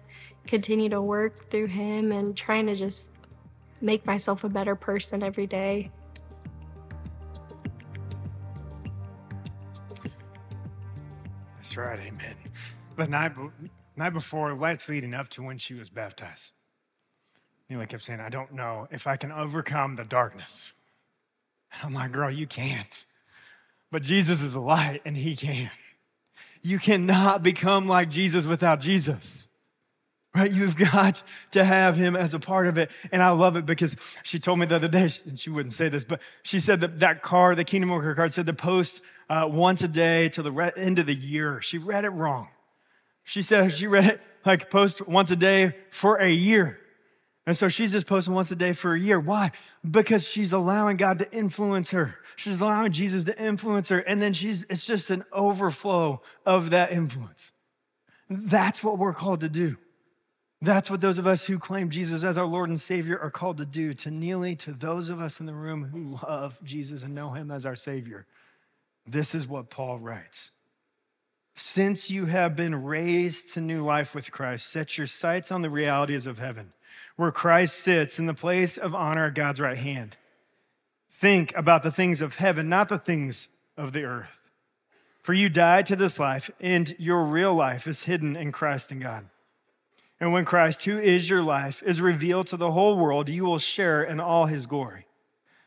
continue 0.48 0.88
to 0.88 1.00
work 1.00 1.48
through 1.48 1.68
Him 1.68 2.10
and 2.10 2.36
trying 2.36 2.66
to 2.66 2.74
just 2.74 3.12
make 3.80 4.04
myself 4.04 4.42
a 4.42 4.48
better 4.48 4.74
person 4.74 5.22
every 5.22 5.46
day. 5.46 5.92
That's 11.56 11.76
right, 11.76 12.00
amen. 12.00 12.39
The 13.00 13.06
night, 13.06 13.32
night 13.96 14.12
before, 14.12 14.54
nights 14.54 14.86
leading 14.86 15.14
up 15.14 15.30
to 15.30 15.42
when 15.42 15.56
she 15.56 15.72
was 15.72 15.88
baptized. 15.88 16.52
Neely 17.70 17.86
kept 17.86 18.02
saying, 18.02 18.20
I 18.20 18.28
don't 18.28 18.52
know 18.52 18.88
if 18.90 19.06
I 19.06 19.16
can 19.16 19.32
overcome 19.32 19.96
the 19.96 20.04
darkness. 20.04 20.74
And 21.72 21.82
I'm 21.86 21.94
like, 21.94 22.12
girl, 22.12 22.30
you 22.30 22.46
can't. 22.46 23.06
But 23.90 24.02
Jesus 24.02 24.42
is 24.42 24.54
a 24.54 24.60
light 24.60 25.00
and 25.06 25.16
he 25.16 25.34
can. 25.34 25.70
You 26.62 26.78
cannot 26.78 27.42
become 27.42 27.88
like 27.88 28.10
Jesus 28.10 28.46
without 28.46 28.80
Jesus. 28.80 29.48
Right? 30.34 30.52
You've 30.52 30.76
got 30.76 31.22
to 31.52 31.64
have 31.64 31.96
him 31.96 32.14
as 32.14 32.34
a 32.34 32.38
part 32.38 32.66
of 32.66 32.76
it. 32.76 32.90
And 33.12 33.22
I 33.22 33.30
love 33.30 33.56
it 33.56 33.64
because 33.64 33.96
she 34.24 34.38
told 34.38 34.58
me 34.58 34.66
the 34.66 34.76
other 34.76 34.88
day, 34.88 35.08
and 35.26 35.38
she 35.38 35.48
wouldn't 35.48 35.72
say 35.72 35.88
this, 35.88 36.04
but 36.04 36.20
she 36.42 36.60
said 36.60 36.82
that 36.82 37.00
that 37.00 37.22
card, 37.22 37.56
the 37.56 37.64
Kingdom 37.64 37.88
Worker 37.88 38.14
card, 38.14 38.34
said 38.34 38.44
to 38.44 38.52
post 38.52 39.00
uh, 39.30 39.48
once 39.50 39.80
a 39.80 39.88
day 39.88 40.28
till 40.28 40.44
the 40.44 40.72
end 40.76 40.98
of 40.98 41.06
the 41.06 41.14
year. 41.14 41.62
She 41.62 41.78
read 41.78 42.04
it 42.04 42.10
wrong. 42.10 42.50
She 43.30 43.42
said 43.42 43.70
she 43.70 43.86
read 43.86 44.06
it 44.06 44.20
like 44.44 44.70
post 44.70 45.06
once 45.06 45.30
a 45.30 45.36
day 45.36 45.76
for 45.90 46.16
a 46.16 46.28
year. 46.28 46.80
And 47.46 47.56
so 47.56 47.68
she's 47.68 47.92
just 47.92 48.08
posting 48.08 48.34
once 48.34 48.50
a 48.50 48.56
day 48.56 48.72
for 48.72 48.92
a 48.92 48.98
year. 48.98 49.20
Why? 49.20 49.52
Because 49.88 50.26
she's 50.26 50.50
allowing 50.52 50.96
God 50.96 51.20
to 51.20 51.32
influence 51.32 51.92
her. 51.92 52.16
She's 52.34 52.60
allowing 52.60 52.90
Jesus 52.90 53.22
to 53.26 53.40
influence 53.40 53.88
her. 53.90 54.00
And 54.00 54.20
then 54.20 54.32
she's, 54.32 54.66
it's 54.68 54.84
just 54.84 55.10
an 55.12 55.22
overflow 55.32 56.22
of 56.44 56.70
that 56.70 56.90
influence. 56.90 57.52
That's 58.28 58.82
what 58.82 58.98
we're 58.98 59.14
called 59.14 59.42
to 59.42 59.48
do. 59.48 59.76
That's 60.60 60.90
what 60.90 61.00
those 61.00 61.18
of 61.18 61.28
us 61.28 61.44
who 61.44 61.60
claim 61.60 61.88
Jesus 61.88 62.24
as 62.24 62.36
our 62.36 62.46
Lord 62.46 62.68
and 62.68 62.80
Savior 62.80 63.16
are 63.16 63.30
called 63.30 63.58
to 63.58 63.64
do, 63.64 63.94
to 63.94 64.10
Neely, 64.10 64.56
to 64.56 64.72
those 64.72 65.08
of 65.08 65.20
us 65.20 65.38
in 65.38 65.46
the 65.46 65.54
room 65.54 65.84
who 65.84 66.18
love 66.28 66.58
Jesus 66.64 67.04
and 67.04 67.14
know 67.14 67.30
Him 67.30 67.52
as 67.52 67.64
our 67.64 67.76
Savior. 67.76 68.26
This 69.06 69.36
is 69.36 69.46
what 69.46 69.70
Paul 69.70 70.00
writes. 70.00 70.50
Since 71.60 72.10
you 72.10 72.24
have 72.24 72.56
been 72.56 72.84
raised 72.84 73.52
to 73.52 73.60
new 73.60 73.84
life 73.84 74.14
with 74.14 74.32
Christ, 74.32 74.66
set 74.66 74.96
your 74.96 75.06
sights 75.06 75.52
on 75.52 75.60
the 75.60 75.68
realities 75.68 76.26
of 76.26 76.38
heaven, 76.38 76.72
where 77.16 77.30
Christ 77.30 77.76
sits 77.76 78.18
in 78.18 78.24
the 78.24 78.32
place 78.32 78.78
of 78.78 78.94
honor 78.94 79.26
at 79.26 79.34
God's 79.34 79.60
right 79.60 79.76
hand. 79.76 80.16
Think 81.12 81.54
about 81.54 81.82
the 81.82 81.90
things 81.90 82.22
of 82.22 82.36
heaven, 82.36 82.70
not 82.70 82.88
the 82.88 82.98
things 82.98 83.50
of 83.76 83.92
the 83.92 84.04
earth. 84.04 84.38
For 85.20 85.34
you 85.34 85.50
died 85.50 85.84
to 85.86 85.96
this 85.96 86.18
life, 86.18 86.50
and 86.60 86.96
your 86.98 87.24
real 87.24 87.54
life 87.54 87.86
is 87.86 88.04
hidden 88.04 88.36
in 88.36 88.52
Christ 88.52 88.90
and 88.90 89.02
God. 89.02 89.26
And 90.18 90.32
when 90.32 90.46
Christ, 90.46 90.86
who 90.86 90.96
is 90.96 91.28
your 91.28 91.42
life, 91.42 91.82
is 91.84 92.00
revealed 92.00 92.46
to 92.48 92.56
the 92.56 92.72
whole 92.72 92.96
world, 92.96 93.28
you 93.28 93.44
will 93.44 93.58
share 93.58 94.02
in 94.02 94.18
all 94.18 94.46
his 94.46 94.64
glory. 94.64 95.04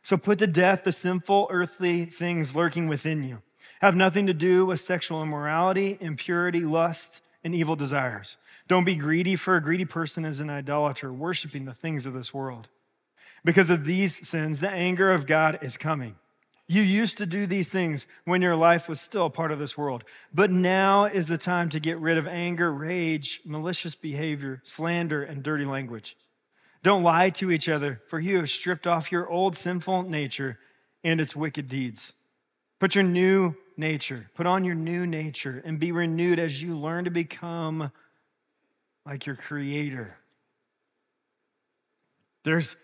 So 0.01 0.17
put 0.17 0.39
to 0.39 0.47
death 0.47 0.85
the 0.85 0.91
sinful 0.91 1.49
earthly 1.51 2.05
things 2.05 2.55
lurking 2.55 2.87
within 2.87 3.21
you. 3.23 3.43
Have 3.83 3.97
nothing 3.97 4.27
to 4.27 4.33
do 4.33 4.65
with 4.65 4.79
sexual 4.79 5.21
immorality, 5.21 5.97
impurity, 5.99 6.61
lust, 6.61 7.21
and 7.43 7.53
evil 7.53 7.75
desires. 7.75 8.37
Don't 8.69 8.85
be 8.85 8.95
greedy, 8.95 9.35
for 9.35 9.57
a 9.57 9.61
greedy 9.61 9.83
person 9.83 10.23
is 10.23 10.39
an 10.39 10.49
idolater, 10.49 11.11
worshiping 11.11 11.65
the 11.65 11.73
things 11.73 12.05
of 12.05 12.13
this 12.13 12.33
world. 12.33 12.69
Because 13.43 13.69
of 13.69 13.83
these 13.83 14.25
sins, 14.25 14.61
the 14.61 14.69
anger 14.69 15.11
of 15.11 15.27
God 15.27 15.59
is 15.61 15.75
coming. 15.75 16.15
You 16.65 16.81
used 16.81 17.17
to 17.17 17.25
do 17.25 17.45
these 17.45 17.67
things 17.67 18.07
when 18.23 18.41
your 18.41 18.55
life 18.55 18.87
was 18.87 19.01
still 19.01 19.29
part 19.29 19.51
of 19.51 19.59
this 19.59 19.77
world. 19.77 20.05
But 20.33 20.49
now 20.49 21.03
is 21.03 21.27
the 21.27 21.37
time 21.37 21.67
to 21.71 21.79
get 21.81 21.99
rid 21.99 22.17
of 22.17 22.25
anger, 22.25 22.71
rage, 22.71 23.41
malicious 23.43 23.95
behavior, 23.95 24.61
slander, 24.63 25.23
and 25.23 25.43
dirty 25.43 25.65
language. 25.65 26.15
Don't 26.83 27.03
lie 27.03 27.31
to 27.31 27.51
each 27.51 27.67
other, 27.67 28.01
for 28.07 28.21
you 28.21 28.37
have 28.37 28.49
stripped 28.49 28.87
off 28.87 29.11
your 29.11 29.29
old 29.29 29.57
sinful 29.57 30.03
nature 30.03 30.57
and 31.03 31.19
its 31.19 31.35
wicked 31.35 31.67
deeds. 31.67 32.13
Put 32.79 32.95
your 32.95 33.03
new 33.03 33.57
nature, 33.77 34.29
put 34.33 34.45
on 34.45 34.63
your 34.65 34.75
new 34.75 35.05
nature, 35.05 35.61
and 35.65 35.79
be 35.79 35.91
renewed 35.91 36.39
as 36.39 36.61
you 36.61 36.77
learn 36.77 37.05
to 37.05 37.11
become 37.11 37.91
like 39.05 39.25
your 39.25 39.35
Creator. 39.35 40.17
There's 42.43 42.75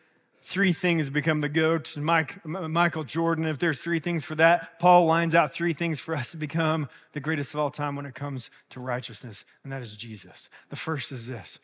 three 0.42 0.74
things 0.74 1.10
become 1.10 1.42
the 1.42 1.50
goat. 1.50 1.96
Mike, 1.98 2.46
Michael 2.46 3.04
Jordan, 3.04 3.46
if 3.46 3.60
there's 3.60 3.82
three 3.82 4.00
things 4.00 4.26
for 4.26 4.36
that, 4.36 4.80
Paul 4.80 5.06
lines 5.06 5.36
out 5.36 5.54
three 5.54 5.74
things 5.74 6.00
for 6.00 6.16
us 6.16 6.32
to 6.32 6.38
become 6.38 6.90
the 7.14 7.20
greatest 7.20 7.54
of 7.54 7.60
all 7.60 7.70
time 7.70 7.96
when 7.96 8.06
it 8.06 8.16
comes 8.16 8.50
to 8.72 8.80
righteousness, 8.80 9.46
and 9.64 9.72
that 9.72 9.82
is 9.82 9.96
Jesus. 9.96 10.50
The 10.70 10.76
first 10.76 11.12
is 11.12 11.28
this 11.28 11.60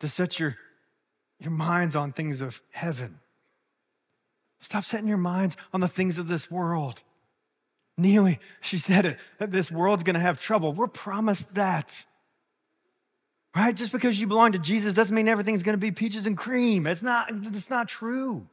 to 0.00 0.08
set 0.08 0.38
your, 0.38 0.56
your 1.38 1.52
minds 1.52 1.96
on 1.96 2.12
things 2.12 2.40
of 2.40 2.60
heaven. 2.72 3.20
Stop 4.60 4.84
setting 4.84 5.08
your 5.08 5.16
minds 5.16 5.56
on 5.72 5.80
the 5.80 5.88
things 5.88 6.18
of 6.18 6.26
this 6.26 6.50
world. 6.50 7.02
Neely, 7.96 8.40
she 8.60 8.78
said 8.78 9.04
it, 9.04 9.18
this 9.38 9.70
world's 9.70 10.02
gonna 10.02 10.20
have 10.20 10.40
trouble. 10.40 10.72
We're 10.72 10.88
promised 10.88 11.54
that. 11.54 12.04
Right? 13.56 13.76
Just 13.76 13.92
because 13.92 14.20
you 14.20 14.26
belong 14.26 14.52
to 14.52 14.58
Jesus 14.58 14.94
doesn't 14.94 15.14
mean 15.14 15.28
everything's 15.28 15.62
going 15.62 15.74
to 15.74 15.80
be 15.80 15.92
peaches 15.92 16.26
and 16.26 16.36
cream. 16.36 16.88
It's 16.88 17.02
not, 17.04 17.30
it's 17.30 17.70
not 17.70 17.86
true. 17.86 18.48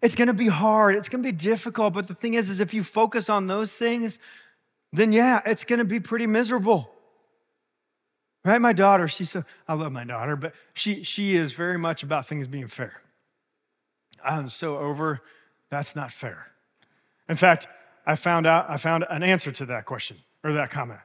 It's 0.00 0.14
going 0.14 0.28
to 0.28 0.34
be 0.34 0.46
hard. 0.46 0.96
It's 0.96 1.10
going 1.10 1.22
to 1.22 1.28
be 1.28 1.36
difficult. 1.36 1.92
But 1.92 2.08
the 2.08 2.14
thing 2.14 2.32
is, 2.32 2.48
is 2.48 2.60
if 2.60 2.72
you 2.72 2.82
focus 2.82 3.28
on 3.28 3.48
those 3.48 3.72
things, 3.74 4.18
then 4.94 5.12
yeah, 5.12 5.42
it's 5.44 5.64
going 5.64 5.78
to 5.78 5.84
be 5.84 6.00
pretty 6.00 6.26
miserable. 6.26 6.90
Right? 8.46 8.60
My 8.60 8.72
daughter, 8.72 9.08
she's 9.08 9.30
so, 9.30 9.44
I 9.68 9.74
love 9.74 9.92
my 9.92 10.04
daughter, 10.04 10.36
but 10.36 10.54
she, 10.72 11.02
she 11.02 11.36
is 11.36 11.52
very 11.52 11.78
much 11.78 12.02
about 12.02 12.26
things 12.26 12.48
being 12.48 12.66
fair. 12.66 13.02
I'm 14.24 14.48
so 14.48 14.78
over, 14.78 15.20
that's 15.68 15.94
not 15.94 16.12
fair. 16.12 16.46
In 17.28 17.36
fact, 17.36 17.66
I 18.06 18.16
found 18.16 18.46
out, 18.46 18.66
I 18.68 18.76
found 18.76 19.04
an 19.08 19.22
answer 19.22 19.50
to 19.50 19.66
that 19.66 19.86
question 19.86 20.18
or 20.42 20.52
that 20.54 20.70
comment. 20.70 21.00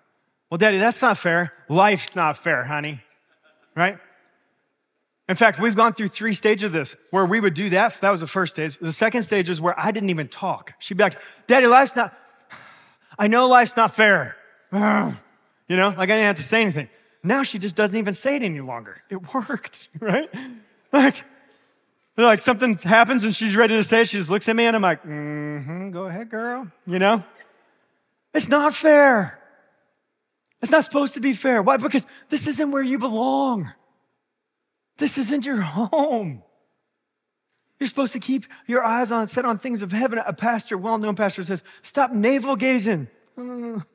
Well, 0.49 0.57
daddy, 0.57 0.77
that's 0.77 1.01
not 1.01 1.17
fair. 1.17 1.53
Life's 1.69 2.15
not 2.15 2.37
fair, 2.37 2.63
honey 2.63 3.01
right? 3.79 3.97
In 5.27 5.35
fact, 5.35 5.59
we've 5.59 5.75
gone 5.75 5.93
through 5.93 6.07
three 6.07 6.33
stages 6.33 6.63
of 6.63 6.71
this 6.71 6.95
where 7.11 7.25
we 7.25 7.39
would 7.39 7.53
do 7.53 7.69
that. 7.69 7.99
That 8.01 8.09
was 8.09 8.21
the 8.21 8.27
first 8.27 8.53
stage. 8.55 8.77
The 8.77 8.91
second 8.91 9.23
stage 9.23 9.49
is 9.49 9.61
where 9.61 9.79
I 9.79 9.91
didn't 9.91 10.09
even 10.09 10.27
talk. 10.27 10.73
She'd 10.79 10.97
be 10.97 11.03
like, 11.03 11.19
Daddy, 11.47 11.67
life's 11.67 11.95
not, 11.95 12.13
I 13.17 13.27
know 13.27 13.47
life's 13.47 13.75
not 13.75 13.93
fair. 13.93 14.35
You 15.71 15.75
know, 15.75 15.89
like 15.89 15.99
I 15.99 16.17
didn't 16.17 16.23
have 16.23 16.37
to 16.37 16.41
say 16.41 16.63
anything. 16.63 16.89
Now 17.21 17.43
she 17.43 17.59
just 17.59 17.75
doesn't 17.75 17.95
even 17.95 18.15
say 18.15 18.37
it 18.37 18.41
any 18.41 18.59
longer. 18.59 19.03
It 19.11 19.31
worked, 19.35 19.89
right? 19.99 20.27
Like, 20.91 21.23
like 22.25 22.41
something 22.41 22.75
happens 22.75 23.23
and 23.23 23.35
she's 23.35 23.55
ready 23.55 23.75
to 23.75 23.83
say 23.83 24.01
it. 24.01 24.09
She 24.09 24.17
just 24.17 24.29
looks 24.29 24.47
at 24.47 24.55
me 24.55 24.65
and 24.65 24.75
I'm 24.75 24.81
like, 24.81 25.03
mm-hmm, 25.03 25.91
go 25.91 26.05
ahead, 26.05 26.29
girl. 26.29 26.67
You 26.85 26.99
know? 26.99 27.23
It's 28.33 28.47
not 28.47 28.73
fair. 28.73 29.39
It's 30.61 30.71
not 30.71 30.83
supposed 30.83 31.13
to 31.13 31.19
be 31.19 31.33
fair. 31.33 31.61
Why? 31.61 31.77
Because 31.77 32.05
this 32.29 32.47
isn't 32.47 32.71
where 32.71 32.83
you 32.83 32.97
belong. 32.97 33.71
This 34.97 35.17
isn't 35.17 35.45
your 35.45 35.61
home. 35.61 36.43
You're 37.79 37.87
supposed 37.87 38.13
to 38.13 38.19
keep 38.19 38.45
your 38.67 38.83
eyes 38.83 39.11
on, 39.11 39.27
set 39.29 39.45
on 39.45 39.57
things 39.57 39.81
of 39.81 39.93
heaven. 39.93 40.19
A 40.19 40.33
pastor, 40.33 40.77
well-known 40.77 41.15
pastor 41.15 41.43
says, 41.43 41.63
stop 41.81 42.11
navel 42.11 42.55
gazing. 42.55 43.07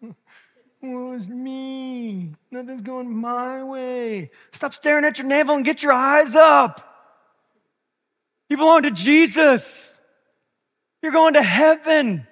Oh, 0.86 1.14
it's 1.14 1.28
me. 1.28 2.34
Nothing's 2.50 2.82
going 2.82 3.16
my 3.16 3.62
way. 3.64 4.30
Stop 4.52 4.74
staring 4.74 5.06
at 5.06 5.18
your 5.18 5.26
navel 5.26 5.54
and 5.54 5.64
get 5.64 5.82
your 5.82 5.92
eyes 5.92 6.36
up. 6.36 6.93
You 8.54 8.58
belong 8.58 8.84
to 8.84 8.92
Jesus. 8.92 10.00
You're 11.02 11.10
going 11.10 11.34
to 11.34 11.42
heaven. 11.42 12.24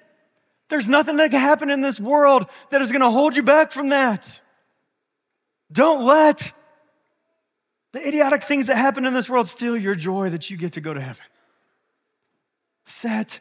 There's 0.68 0.86
nothing 0.86 1.16
that 1.16 1.32
can 1.32 1.40
happen 1.40 1.68
in 1.68 1.80
this 1.80 1.98
world 1.98 2.46
that 2.70 2.80
is 2.80 2.92
going 2.92 3.00
to 3.00 3.10
hold 3.10 3.34
you 3.34 3.42
back 3.42 3.72
from 3.72 3.88
that. 3.88 4.40
Don't 5.72 6.04
let 6.04 6.52
the 7.90 8.06
idiotic 8.06 8.44
things 8.44 8.68
that 8.68 8.76
happen 8.76 9.04
in 9.04 9.14
this 9.14 9.28
world 9.28 9.48
steal 9.48 9.76
your 9.76 9.96
joy 9.96 10.28
that 10.28 10.48
you 10.48 10.56
get 10.56 10.74
to 10.74 10.80
go 10.80 10.94
to 10.94 11.00
heaven. 11.00 11.26
Set 12.84 13.40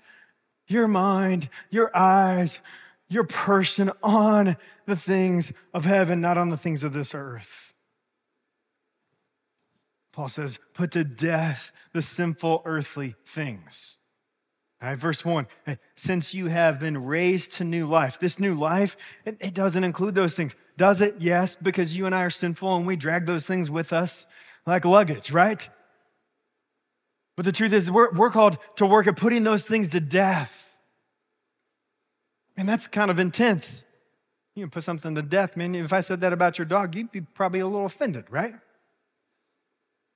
your 0.66 0.88
mind, 0.88 1.50
your 1.70 1.96
eyes, 1.96 2.58
your 3.10 3.26
person 3.26 3.92
on 4.02 4.58
the 4.88 4.96
things 4.96 5.54
of 5.72 5.86
heaven, 5.86 6.20
not 6.20 6.36
on 6.36 6.50
the 6.50 6.58
things 6.58 6.84
of 6.84 6.94
this 6.94 7.14
earth. 7.14 7.71
Paul 10.22 10.28
says, 10.28 10.60
put 10.76 10.92
to 10.92 11.04
death 11.04 11.72
the 11.94 12.02
sinful 12.04 12.62
earthly 12.64 13.16
things. 13.26 13.98
All 14.80 14.90
right, 14.90 14.96
verse 14.96 15.26
one, 15.26 15.48
since 15.96 16.32
you 16.32 16.46
have 16.46 16.80
been 16.80 17.04
raised 17.06 17.54
to 17.54 17.64
new 17.64 17.88
life. 17.88 18.20
This 18.20 18.40
new 18.40 18.54
life, 18.54 18.96
it, 19.26 19.38
it, 19.40 19.56
doesn't 19.56 19.84
include 19.84 20.14
those 20.14 20.36
things. 20.36 20.56
Does 20.78 21.02
it? 21.02 21.16
Yes, 21.18 21.56
because 21.56 21.98
you 21.98 22.06
and 22.06 22.14
I 22.14 22.22
are 22.22 22.30
sinful 22.30 22.76
and 22.76 22.86
we 22.86 22.96
drag 22.96 23.26
those 23.26 23.48
things 23.48 23.72
with 23.72 23.92
us 23.92 24.28
like 24.68 24.86
luggage, 24.86 25.32
right? 25.32 25.68
But 27.36 27.46
the 27.46 27.52
truth 27.52 27.74
is, 27.74 27.90
we're, 27.90 28.12
we're 28.12 28.30
called 28.30 28.60
to 28.76 28.86
work 28.86 29.08
at 29.08 29.16
putting 29.16 29.44
those 29.44 29.64
things 29.64 29.88
to 29.88 30.00
death. 30.00 30.78
And 32.56 32.70
that's 32.70 32.86
kind 32.86 33.10
of 33.10 33.20
intense. 33.20 33.86
You 34.54 34.66
can 34.66 34.70
put 34.70 34.84
something 34.84 35.16
to 35.16 35.24
death, 35.24 35.58
man. 35.58 35.74
If 35.74 35.92
I 35.92 36.02
said 36.02 36.22
that 36.22 36.32
about 36.32 36.60
your 36.60 36.66
dog, 36.66 36.94
you'd 36.94 37.12
be 37.12 37.22
probably 37.22 37.62
a 37.62 37.66
little 37.66 37.88
offended, 37.88 38.26
right? 38.30 38.54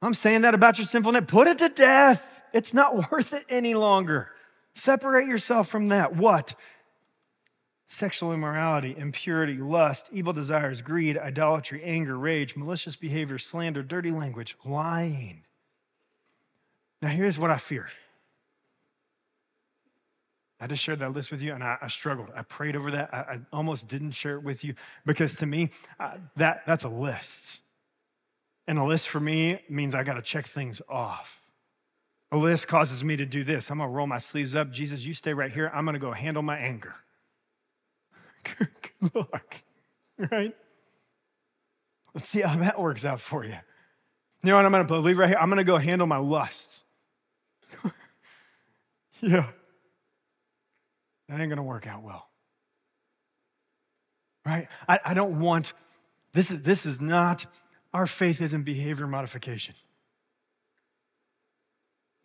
I'm 0.06 0.14
saying 0.14 0.42
that 0.42 0.54
about 0.54 0.78
your 0.78 0.86
sinfulness. 0.86 1.24
Put 1.28 1.48
it 1.48 1.58
to 1.60 1.70
death. 1.70 2.44
It's 2.54 2.74
not 2.74 2.96
worth 3.12 3.34
it 3.34 3.46
any 3.50 3.74
longer. 3.74 4.30
Separate 4.74 5.28
yourself 5.28 5.68
from 5.68 5.88
that. 5.88 6.16
What? 6.16 6.56
sexual 7.88 8.34
immorality, 8.34 8.96
impurity, 8.98 9.58
lust, 9.58 10.10
evil 10.12 10.34
desires, 10.34 10.82
greed, 10.82 11.18
idolatry, 11.18 11.84
anger, 11.84 12.18
rage, 12.18 12.56
malicious 12.56 12.96
behavior, 12.96 13.38
slander, 13.38 13.84
dirty 13.84 14.12
language, 14.12 14.56
lying. 14.66 15.44
Now, 17.02 17.10
here's 17.10 17.38
what 17.38 17.52
I 17.52 17.58
fear. 17.58 17.90
I 20.60 20.68
just 20.68 20.82
shared 20.82 21.00
that 21.00 21.14
list 21.14 21.32
with 21.32 21.42
you 21.42 21.54
and 21.54 21.64
I, 21.64 21.78
I 21.82 21.88
struggled. 21.88 22.30
I 22.36 22.42
prayed 22.42 22.76
over 22.76 22.90
that. 22.92 23.14
I, 23.14 23.18
I, 23.18 23.40
almost 23.52 23.88
didn't 23.88 24.12
share 24.12 24.36
it 24.36 24.44
with 24.44 24.64
you 24.64 24.74
because 25.06 25.36
to 25.36 25.46
me, 25.46 25.70
that, 26.38 26.64
that's 26.66 26.86
a 26.86 26.90
list. 26.90 27.62
And 28.68 28.80
a 28.80 28.84
list 28.84 29.08
for 29.08 29.20
me 29.20 29.62
means 29.70 29.94
I 29.94 30.04
got 30.04 30.16
to 30.16 30.22
check 30.22 30.46
things 30.48 30.82
off. 30.90 31.42
A 32.32 32.38
list 32.38 32.68
causes 32.68 33.04
me 33.04 33.16
to 33.16 33.26
do 33.26 33.44
this. 33.44 33.70
I'm 33.70 33.78
going 33.78 33.90
to 33.90 33.96
roll 33.96 34.08
my 34.08 34.18
sleeves 34.18 34.56
up. 34.56 34.72
Jesus, 34.72 35.06
you 35.06 35.14
stay 35.14 35.34
right 35.34 35.52
here. 35.52 35.72
I'm 35.74 35.86
going 35.86 35.94
to 35.94 36.00
go 36.00 36.12
handle 36.12 36.42
my 36.42 36.58
anger. 36.58 36.96
Good 38.58 39.16
luck, 39.16 39.64
right? 40.18 40.56
Let's 42.14 42.28
see 42.28 42.42
how 42.42 42.58
that 42.58 42.80
works 42.80 43.06
out 43.06 43.20
for 43.20 43.44
you. 43.44 43.58
You 44.44 44.52
know 44.52 44.56
what 44.56 44.66
I'm 44.66 44.72
going 44.72 44.86
to 44.86 44.94
believe 44.94 45.18
right 45.18 45.30
here? 45.30 45.38
I'm 45.40 45.50
going 45.50 45.58
to 45.58 45.64
go 45.64 45.78
handle 45.78 46.08
my 46.08 46.18
lusts. 46.18 46.86
yeah. 49.22 49.48
That 51.28 51.40
ain't 51.40 51.50
going 51.50 51.58
to 51.58 51.64
work 51.64 51.88
out 51.88 52.04
well. 52.04 52.28
Right? 54.46 54.68
I, 54.88 55.00
I 55.04 55.14
don't 55.14 55.40
want, 55.40 55.74
this 56.34 56.52
is, 56.52 56.64
this 56.64 56.86
is 56.86 57.02
not, 57.02 57.46
our 57.96 58.08
faith 58.08 58.42
isn't 58.42 58.64
behavior 58.64 59.08
modification. 59.08 59.74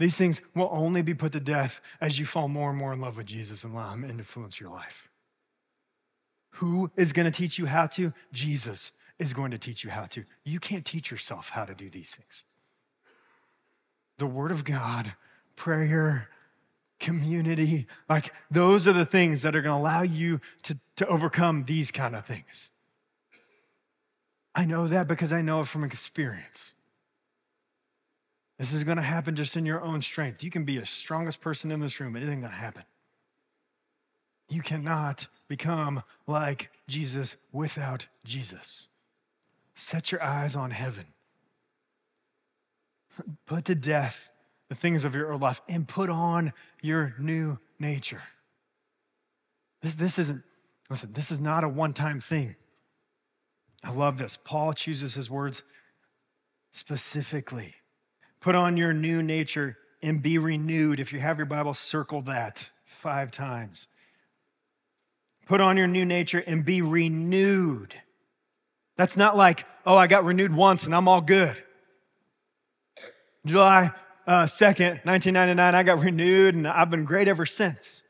These 0.00 0.16
things 0.16 0.40
will 0.52 0.68
only 0.72 1.00
be 1.00 1.14
put 1.14 1.30
to 1.32 1.38
death 1.38 1.80
as 2.00 2.18
you 2.18 2.26
fall 2.26 2.48
more 2.48 2.70
and 2.70 2.78
more 2.78 2.92
in 2.92 3.00
love 3.00 3.16
with 3.16 3.26
Jesus 3.26 3.62
and 3.62 3.72
allow 3.72 3.92
Him 3.92 4.02
to 4.02 4.08
influence 4.08 4.58
your 4.58 4.70
life. 4.70 5.08
Who 6.54 6.90
is 6.96 7.12
going 7.12 7.30
to 7.30 7.38
teach 7.38 7.56
you 7.56 7.66
how 7.66 7.86
to? 7.86 8.12
Jesus 8.32 8.90
is 9.20 9.32
going 9.32 9.52
to 9.52 9.58
teach 9.58 9.84
you 9.84 9.90
how 9.90 10.06
to. 10.06 10.24
You 10.44 10.58
can't 10.58 10.84
teach 10.84 11.08
yourself 11.08 11.50
how 11.50 11.64
to 11.64 11.74
do 11.74 11.88
these 11.88 12.16
things. 12.16 12.42
The 14.18 14.26
Word 14.26 14.50
of 14.50 14.64
God, 14.64 15.12
prayer, 15.54 16.30
community, 16.98 17.86
like 18.08 18.32
those 18.50 18.88
are 18.88 18.92
the 18.92 19.06
things 19.06 19.42
that 19.42 19.54
are 19.54 19.62
going 19.62 19.76
to 19.76 19.80
allow 19.80 20.02
you 20.02 20.40
to, 20.64 20.76
to 20.96 21.06
overcome 21.06 21.66
these 21.66 21.92
kind 21.92 22.16
of 22.16 22.26
things. 22.26 22.70
I 24.60 24.66
know 24.66 24.86
that 24.88 25.08
because 25.08 25.32
I 25.32 25.40
know 25.40 25.60
it 25.60 25.68
from 25.68 25.84
experience. 25.84 26.74
This 28.58 28.74
is 28.74 28.84
going 28.84 28.98
to 28.98 29.02
happen 29.02 29.34
just 29.34 29.56
in 29.56 29.64
your 29.64 29.80
own 29.80 30.02
strength. 30.02 30.44
You 30.44 30.50
can 30.50 30.66
be 30.66 30.76
the 30.76 30.84
strongest 30.84 31.40
person 31.40 31.70
in 31.70 31.80
this 31.80 31.98
room, 31.98 32.14
it 32.14 32.22
isn't 32.24 32.40
going 32.40 32.52
to 32.52 32.58
happen. 32.58 32.82
You 34.50 34.60
cannot 34.60 35.28
become 35.48 36.02
like 36.26 36.70
Jesus 36.86 37.38
without 37.52 38.08
Jesus. 38.22 38.88
Set 39.74 40.12
your 40.12 40.22
eyes 40.22 40.54
on 40.54 40.72
heaven. 40.72 41.06
Put 43.46 43.64
to 43.64 43.74
death 43.74 44.28
the 44.68 44.74
things 44.74 45.06
of 45.06 45.14
your 45.14 45.32
old 45.32 45.40
life 45.40 45.62
and 45.70 45.88
put 45.88 46.10
on 46.10 46.52
your 46.82 47.14
new 47.18 47.58
nature. 47.78 48.24
This, 49.80 49.94
this 49.94 50.18
isn't, 50.18 50.42
listen, 50.90 51.12
this 51.14 51.30
is 51.30 51.40
not 51.40 51.64
a 51.64 51.68
one 51.68 51.94
time 51.94 52.20
thing. 52.20 52.56
I 53.82 53.92
love 53.92 54.18
this. 54.18 54.36
Paul 54.36 54.72
chooses 54.72 55.14
his 55.14 55.30
words 55.30 55.62
specifically. 56.72 57.74
Put 58.40 58.54
on 58.54 58.76
your 58.76 58.92
new 58.92 59.22
nature 59.22 59.76
and 60.02 60.22
be 60.22 60.38
renewed. 60.38 61.00
If 61.00 61.12
you 61.12 61.20
have 61.20 61.38
your 61.38 61.46
Bible, 61.46 61.74
circle 61.74 62.22
that 62.22 62.70
five 62.84 63.30
times. 63.30 63.86
Put 65.46 65.60
on 65.60 65.76
your 65.76 65.86
new 65.86 66.04
nature 66.04 66.42
and 66.46 66.64
be 66.64 66.80
renewed. 66.82 67.94
That's 68.96 69.16
not 69.16 69.36
like, 69.36 69.66
oh, 69.86 69.96
I 69.96 70.06
got 70.06 70.24
renewed 70.24 70.54
once 70.54 70.84
and 70.84 70.94
I'm 70.94 71.08
all 71.08 71.20
good. 71.20 71.56
July 73.46 73.90
uh, 74.26 74.44
2nd, 74.44 75.04
1999, 75.04 75.74
I 75.74 75.82
got 75.82 76.00
renewed 76.00 76.54
and 76.54 76.68
I've 76.68 76.90
been 76.90 77.04
great 77.04 77.26
ever 77.26 77.46
since. 77.46 78.04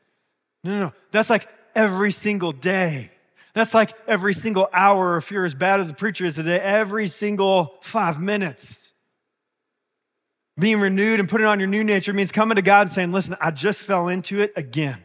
No, 0.63 0.71
no, 0.71 0.79
no. 0.87 0.93
That's 1.11 1.29
like 1.29 1.47
every 1.75 2.11
single 2.11 2.51
day. 2.51 3.11
That's 3.53 3.73
like 3.73 3.93
every 4.07 4.33
single 4.33 4.69
hour, 4.73 5.17
if 5.17 5.31
you're 5.31 5.45
as 5.45 5.53
bad 5.53 5.79
as 5.79 5.89
a 5.89 5.93
preacher 5.93 6.25
is 6.25 6.35
today, 6.35 6.59
every 6.59 7.07
single 7.07 7.77
five 7.81 8.21
minutes. 8.21 8.93
Being 10.59 10.79
renewed 10.79 11.19
and 11.19 11.27
putting 11.27 11.47
on 11.47 11.59
your 11.59 11.67
new 11.67 11.83
nature 11.83 12.13
means 12.13 12.31
coming 12.31 12.55
to 12.55 12.61
God 12.61 12.81
and 12.83 12.91
saying, 12.91 13.11
Listen, 13.11 13.35
I 13.41 13.51
just 13.51 13.83
fell 13.83 14.07
into 14.07 14.41
it 14.41 14.53
again. 14.55 15.03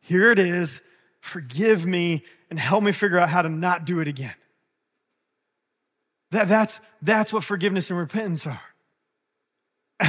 Here 0.00 0.30
it 0.30 0.38
is. 0.38 0.82
Forgive 1.20 1.86
me 1.86 2.24
and 2.50 2.58
help 2.58 2.82
me 2.82 2.92
figure 2.92 3.18
out 3.18 3.30
how 3.30 3.42
to 3.42 3.48
not 3.48 3.86
do 3.86 4.00
it 4.00 4.08
again. 4.08 4.34
That, 6.32 6.48
that's, 6.48 6.80
that's 7.00 7.32
what 7.32 7.44
forgiveness 7.44 7.90
and 7.90 7.98
repentance 7.98 8.46
are. 8.46 8.60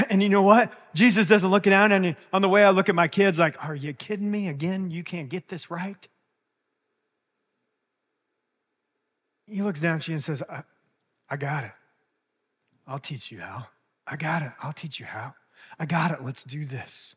And 0.09 0.21
you 0.21 0.29
know 0.29 0.41
what? 0.41 0.73
Jesus 0.95 1.27
doesn't 1.27 1.49
look 1.49 1.63
down 1.63 1.91
and 1.91 2.15
on 2.33 2.41
the 2.41 2.49
way 2.49 2.63
I 2.63 2.71
look 2.71 2.89
at 2.89 2.95
my 2.95 3.07
kids 3.07 3.37
like, 3.37 3.63
are 3.63 3.75
you 3.75 3.93
kidding 3.93 4.29
me 4.29 4.47
again? 4.47 4.89
You 4.89 5.03
can't 5.03 5.29
get 5.29 5.47
this 5.47 5.69
right? 5.69 6.07
He 9.47 9.61
looks 9.61 9.81
down 9.81 9.97
at 9.97 10.07
you 10.07 10.13
and 10.13 10.23
says, 10.23 10.41
I, 10.49 10.63
I 11.29 11.37
got 11.37 11.63
it. 11.63 11.71
I'll 12.87 12.99
teach 12.99 13.31
you 13.31 13.39
how. 13.39 13.67
I 14.07 14.15
got 14.15 14.41
it. 14.41 14.51
I'll 14.61 14.73
teach 14.73 14.99
you 14.99 15.05
how. 15.05 15.33
I 15.79 15.85
got 15.85 16.11
it. 16.11 16.23
Let's 16.23 16.43
do 16.43 16.65
this. 16.65 17.15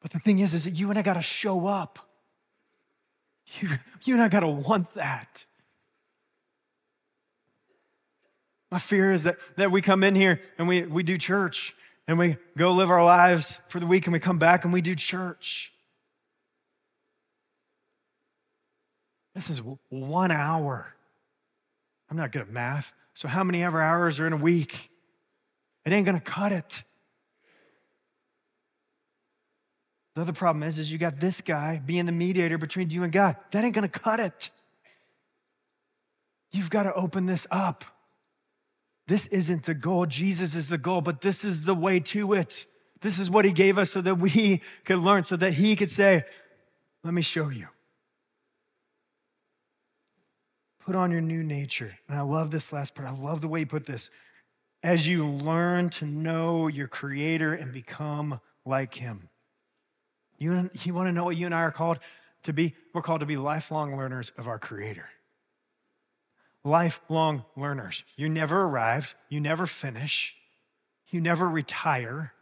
But 0.00 0.12
the 0.12 0.18
thing 0.18 0.38
is, 0.38 0.54
is 0.54 0.64
that 0.64 0.70
you 0.70 0.90
and 0.90 0.98
I 0.98 1.02
got 1.02 1.14
to 1.14 1.22
show 1.22 1.66
up. 1.66 1.98
You, 3.60 3.70
you 4.04 4.14
and 4.14 4.22
I 4.22 4.28
got 4.28 4.40
to 4.40 4.48
want 4.48 4.92
that. 4.94 5.46
My 8.70 8.78
fear 8.78 9.12
is 9.12 9.24
that, 9.24 9.38
that 9.56 9.70
we 9.70 9.80
come 9.80 10.04
in 10.04 10.14
here 10.14 10.40
and 10.58 10.68
we, 10.68 10.82
we 10.82 11.02
do 11.02 11.16
church 11.16 11.74
and 12.06 12.18
we 12.18 12.36
go 12.56 12.72
live 12.72 12.90
our 12.90 13.02
lives 13.02 13.58
for 13.68 13.80
the 13.80 13.86
week 13.86 14.06
and 14.06 14.12
we 14.12 14.20
come 14.20 14.38
back 14.38 14.64
and 14.64 14.72
we 14.72 14.82
do 14.82 14.94
church. 14.94 15.72
This 19.38 19.50
is 19.50 19.62
one 19.88 20.32
hour. 20.32 20.92
I'm 22.10 22.16
not 22.16 22.32
good 22.32 22.42
at 22.42 22.50
math. 22.50 22.92
So, 23.14 23.28
how 23.28 23.44
many 23.44 23.62
ever 23.62 23.80
hours 23.80 24.18
are 24.18 24.26
in 24.26 24.32
a 24.32 24.36
week? 24.36 24.90
It 25.84 25.92
ain't 25.92 26.04
gonna 26.06 26.18
cut 26.18 26.50
it. 26.50 26.82
The 30.16 30.22
other 30.22 30.32
problem 30.32 30.64
is, 30.64 30.80
is 30.80 30.90
you 30.90 30.98
got 30.98 31.20
this 31.20 31.40
guy 31.40 31.80
being 31.86 32.06
the 32.06 32.10
mediator 32.10 32.58
between 32.58 32.90
you 32.90 33.04
and 33.04 33.12
God. 33.12 33.36
That 33.52 33.62
ain't 33.62 33.76
gonna 33.76 33.86
cut 33.86 34.18
it. 34.18 34.50
You've 36.50 36.70
got 36.70 36.82
to 36.82 36.94
open 36.94 37.26
this 37.26 37.46
up. 37.48 37.84
This 39.06 39.28
isn't 39.28 39.66
the 39.66 39.74
goal. 39.74 40.06
Jesus 40.06 40.56
is 40.56 40.68
the 40.68 40.78
goal, 40.78 41.00
but 41.00 41.20
this 41.20 41.44
is 41.44 41.64
the 41.64 41.76
way 41.76 42.00
to 42.00 42.32
it. 42.32 42.66
This 43.02 43.20
is 43.20 43.30
what 43.30 43.44
he 43.44 43.52
gave 43.52 43.78
us 43.78 43.92
so 43.92 44.00
that 44.00 44.16
we 44.16 44.62
could 44.84 44.98
learn, 44.98 45.22
so 45.22 45.36
that 45.36 45.52
he 45.52 45.76
could 45.76 45.92
say, 45.92 46.24
Let 47.04 47.14
me 47.14 47.22
show 47.22 47.50
you. 47.50 47.68
Put 50.88 50.96
on 50.96 51.10
your 51.10 51.20
new 51.20 51.42
nature. 51.42 51.98
And 52.08 52.16
I 52.16 52.22
love 52.22 52.50
this 52.50 52.72
last 52.72 52.94
part. 52.94 53.06
I 53.06 53.12
love 53.12 53.42
the 53.42 53.48
way 53.48 53.60
you 53.60 53.66
put 53.66 53.84
this. 53.84 54.08
As 54.82 55.06
you 55.06 55.26
learn 55.26 55.90
to 55.90 56.06
know 56.06 56.66
your 56.66 56.88
creator 56.88 57.52
and 57.52 57.74
become 57.74 58.40
like 58.64 58.94
him. 58.94 59.28
You, 60.38 60.70
you 60.82 60.94
want 60.94 61.08
to 61.08 61.12
know 61.12 61.24
what 61.24 61.36
you 61.36 61.44
and 61.44 61.54
I 61.54 61.60
are 61.60 61.70
called 61.70 61.98
to 62.44 62.54
be? 62.54 62.74
We're 62.94 63.02
called 63.02 63.20
to 63.20 63.26
be 63.26 63.36
lifelong 63.36 63.98
learners 63.98 64.32
of 64.38 64.48
our 64.48 64.58
creator 64.58 65.04
lifelong 66.64 67.44
learners. 67.54 68.02
You 68.16 68.30
never 68.30 68.62
arrive, 68.62 69.14
you 69.28 69.42
never 69.42 69.66
finish, 69.66 70.36
you 71.10 71.20
never 71.20 71.46
retire, 71.46 72.32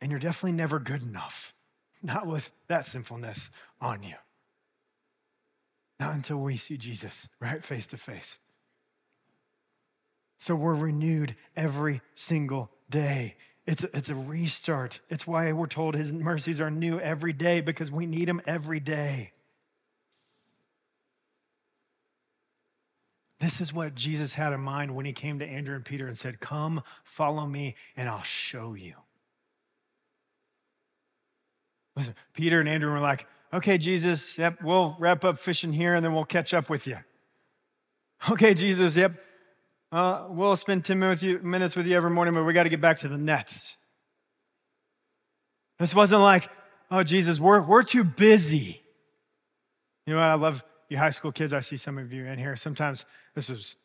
and 0.00 0.10
you're 0.10 0.20
definitely 0.20 0.56
never 0.56 0.78
good 0.78 1.02
enough. 1.02 1.52
Not 2.02 2.26
with 2.26 2.50
that 2.68 2.86
sinfulness 2.86 3.50
on 3.78 4.02
you. 4.02 4.14
Not 6.00 6.14
until 6.14 6.38
we 6.38 6.56
see 6.56 6.76
Jesus, 6.76 7.28
right, 7.40 7.62
face 7.62 7.86
to 7.88 7.96
face. 7.96 8.38
So 10.38 10.54
we're 10.54 10.74
renewed 10.74 11.36
every 11.56 12.02
single 12.14 12.70
day. 12.90 13.36
It's 13.66 13.84
a, 13.84 13.96
it's 13.96 14.10
a 14.10 14.14
restart. 14.14 15.00
It's 15.08 15.26
why 15.26 15.50
we're 15.52 15.66
told 15.66 15.94
his 15.94 16.12
mercies 16.12 16.60
are 16.60 16.70
new 16.70 17.00
every 17.00 17.32
day 17.32 17.60
because 17.60 17.90
we 17.90 18.06
need 18.06 18.28
him 18.28 18.42
every 18.46 18.80
day. 18.80 19.32
This 23.40 23.60
is 23.60 23.72
what 23.72 23.94
Jesus 23.94 24.34
had 24.34 24.52
in 24.52 24.60
mind 24.60 24.94
when 24.94 25.06
he 25.06 25.12
came 25.12 25.38
to 25.38 25.46
Andrew 25.46 25.74
and 25.74 25.84
Peter 25.84 26.06
and 26.06 26.16
said, 26.16 26.40
Come, 26.40 26.82
follow 27.02 27.46
me, 27.46 27.74
and 27.96 28.08
I'll 28.08 28.22
show 28.22 28.74
you. 28.74 28.94
Listen, 31.96 32.14
Peter 32.32 32.60
and 32.60 32.68
Andrew 32.68 32.90
were 32.90 33.00
like, 33.00 33.26
Okay, 33.54 33.78
Jesus, 33.78 34.36
yep, 34.36 34.60
we'll 34.64 34.96
wrap 34.98 35.24
up 35.24 35.38
fishing 35.38 35.72
here 35.72 35.94
and 35.94 36.04
then 36.04 36.12
we'll 36.12 36.24
catch 36.24 36.52
up 36.52 36.68
with 36.68 36.88
you. 36.88 36.98
Okay, 38.28 38.52
Jesus, 38.52 38.96
yep, 38.96 39.12
uh, 39.92 40.26
we'll 40.28 40.56
spend 40.56 40.84
10 40.84 40.98
minutes 40.98 41.22
with, 41.22 41.30
you, 41.30 41.38
minutes 41.38 41.76
with 41.76 41.86
you 41.86 41.96
every 41.96 42.10
morning, 42.10 42.34
but 42.34 42.42
we 42.42 42.52
got 42.52 42.64
to 42.64 42.68
get 42.68 42.80
back 42.80 42.98
to 42.98 43.08
the 43.08 43.16
nets. 43.16 43.78
This 45.78 45.94
wasn't 45.94 46.22
like, 46.22 46.50
oh, 46.90 47.04
Jesus, 47.04 47.38
we're, 47.38 47.62
we're 47.62 47.84
too 47.84 48.02
busy. 48.02 48.82
You 50.04 50.14
know 50.14 50.20
what? 50.20 50.30
I 50.30 50.34
love 50.34 50.64
you 50.88 50.98
high 50.98 51.10
school 51.10 51.30
kids. 51.30 51.52
I 51.52 51.60
see 51.60 51.76
some 51.76 51.96
of 51.96 52.12
you 52.12 52.24
in 52.24 52.40
here. 52.40 52.56
Sometimes 52.56 53.04
this 53.36 53.48
is, 53.50 53.76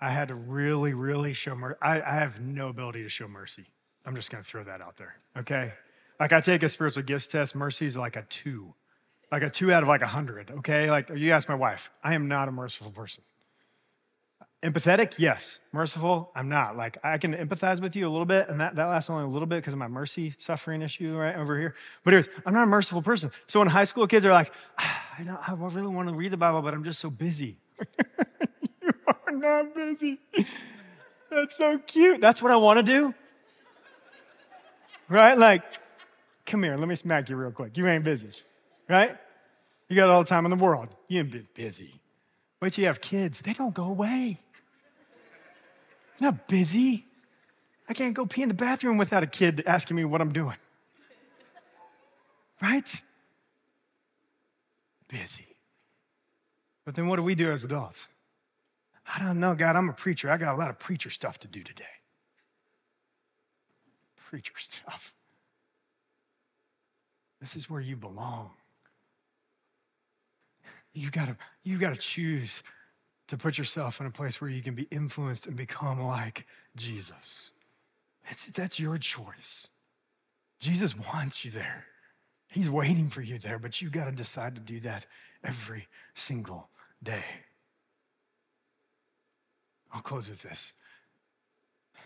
I 0.00 0.10
had 0.10 0.28
to 0.28 0.34
really, 0.34 0.94
really 0.94 1.32
show 1.32 1.54
mercy. 1.54 1.78
I, 1.80 2.00
I 2.00 2.14
have 2.14 2.40
no 2.40 2.68
ability 2.68 3.04
to 3.04 3.08
show 3.08 3.28
mercy. 3.28 3.66
I'm 4.04 4.16
just 4.16 4.32
going 4.32 4.42
to 4.42 4.48
throw 4.48 4.64
that 4.64 4.80
out 4.80 4.96
there, 4.96 5.14
okay? 5.38 5.74
Like 6.18 6.32
I 6.32 6.40
take 6.40 6.64
a 6.64 6.68
spiritual 6.68 7.04
gifts 7.04 7.28
test, 7.28 7.54
mercy 7.54 7.86
is 7.86 7.96
like 7.96 8.16
a 8.16 8.22
two, 8.22 8.74
like 9.32 9.42
a 9.42 9.50
two 9.50 9.72
out 9.72 9.82
of 9.82 9.88
like 9.88 10.02
a 10.02 10.06
hundred, 10.06 10.50
okay? 10.58 10.90
Like 10.90 11.08
you 11.08 11.32
ask 11.32 11.48
my 11.48 11.54
wife, 11.54 11.90
I 12.04 12.14
am 12.14 12.28
not 12.28 12.48
a 12.48 12.52
merciful 12.52 12.92
person. 12.92 13.24
Empathetic, 14.62 15.14
yes. 15.18 15.58
Merciful, 15.72 16.30
I'm 16.36 16.50
not. 16.50 16.76
Like 16.76 16.98
I 17.02 17.16
can 17.18 17.34
empathize 17.34 17.80
with 17.80 17.96
you 17.96 18.06
a 18.06 18.10
little 18.10 18.26
bit, 18.26 18.48
and 18.48 18.60
that, 18.60 18.76
that 18.76 18.84
lasts 18.84 19.10
only 19.10 19.24
a 19.24 19.26
little 19.26 19.46
bit 19.46 19.56
because 19.56 19.72
of 19.72 19.78
my 19.78 19.88
mercy 19.88 20.34
suffering 20.36 20.82
issue 20.82 21.16
right 21.16 21.34
over 21.34 21.58
here. 21.58 21.74
But 22.04 22.12
anyways, 22.12 22.28
I'm 22.46 22.52
not 22.52 22.64
a 22.64 22.66
merciful 22.66 23.02
person. 23.02 23.32
So 23.48 23.58
when 23.58 23.68
high 23.68 23.84
school 23.84 24.06
kids 24.06 24.24
are 24.26 24.32
like, 24.32 24.52
ah, 24.78 25.02
I, 25.18 25.52
really 25.54 25.88
want 25.88 26.10
to 26.10 26.14
read 26.14 26.30
the 26.30 26.36
Bible, 26.36 26.62
but 26.62 26.74
I'm 26.74 26.84
just 26.84 27.00
so 27.00 27.10
busy. 27.10 27.56
you 28.82 28.90
are 29.08 29.32
not 29.32 29.74
busy. 29.74 30.20
That's 31.30 31.56
so 31.56 31.78
cute. 31.78 32.20
That's 32.20 32.42
what 32.42 32.52
I 32.52 32.56
want 32.56 32.78
to 32.78 32.82
do. 32.84 33.14
Right? 35.08 35.36
Like, 35.36 35.64
come 36.46 36.62
here, 36.62 36.76
let 36.76 36.86
me 36.86 36.94
smack 36.94 37.30
you 37.30 37.36
real 37.36 37.50
quick. 37.50 37.76
You 37.76 37.88
ain't 37.88 38.04
busy, 38.04 38.30
right? 38.88 39.16
You 39.88 39.96
got 39.96 40.08
all 40.08 40.22
the 40.22 40.28
time 40.28 40.46
in 40.46 40.50
the 40.50 40.56
world. 40.56 40.88
You 41.08 41.20
ain't 41.20 41.30
been 41.30 41.48
busy. 41.54 41.94
Wait 42.60 42.72
till 42.72 42.82
you 42.82 42.88
have 42.88 43.00
kids, 43.00 43.40
they 43.40 43.52
don't 43.52 43.74
go 43.74 43.84
away. 43.84 44.38
I'm 46.20 46.24
not 46.24 46.48
busy. 46.48 47.06
I 47.88 47.94
can't 47.94 48.14
go 48.14 48.24
pee 48.24 48.42
in 48.42 48.48
the 48.48 48.54
bathroom 48.54 48.96
without 48.96 49.22
a 49.22 49.26
kid 49.26 49.62
asking 49.66 49.96
me 49.96 50.04
what 50.04 50.20
I'm 50.20 50.32
doing. 50.32 50.56
Right? 52.62 53.02
Busy. 55.08 55.56
But 56.84 56.94
then 56.94 57.08
what 57.08 57.16
do 57.16 57.22
we 57.22 57.34
do 57.34 57.50
as 57.52 57.64
adults? 57.64 58.08
I 59.06 59.18
don't 59.18 59.40
know, 59.40 59.54
God, 59.54 59.76
I'm 59.76 59.88
a 59.88 59.92
preacher. 59.92 60.30
I 60.30 60.36
got 60.36 60.54
a 60.54 60.56
lot 60.56 60.70
of 60.70 60.78
preacher 60.78 61.10
stuff 61.10 61.38
to 61.40 61.48
do 61.48 61.62
today. 61.62 61.84
Preacher 64.16 64.54
stuff. 64.56 65.12
This 67.40 67.56
is 67.56 67.68
where 67.68 67.80
you 67.80 67.96
belong. 67.96 68.52
You 70.92 71.10
gotta, 71.10 71.36
you 71.62 71.78
gotta 71.78 71.96
choose 71.96 72.62
to 73.28 73.36
put 73.36 73.56
yourself 73.56 74.00
in 74.00 74.06
a 74.06 74.10
place 74.10 74.40
where 74.40 74.50
you 74.50 74.62
can 74.62 74.74
be 74.74 74.88
influenced 74.90 75.46
and 75.46 75.56
become 75.56 76.02
like 76.02 76.46
Jesus. 76.76 77.52
It's, 78.28 78.46
that's 78.46 78.78
your 78.78 78.98
choice. 78.98 79.68
Jesus 80.60 80.94
wants 80.96 81.44
you 81.44 81.50
there. 81.50 81.86
He's 82.48 82.68
waiting 82.68 83.08
for 83.08 83.22
you 83.22 83.38
there, 83.38 83.58
but 83.58 83.80
you've 83.80 83.92
got 83.92 84.04
to 84.04 84.12
decide 84.12 84.54
to 84.54 84.60
do 84.60 84.80
that 84.80 85.06
every 85.42 85.88
single 86.14 86.68
day. 87.02 87.24
I'll 89.92 90.02
close 90.02 90.28
with 90.28 90.42
this. 90.42 90.72
I 91.96 92.00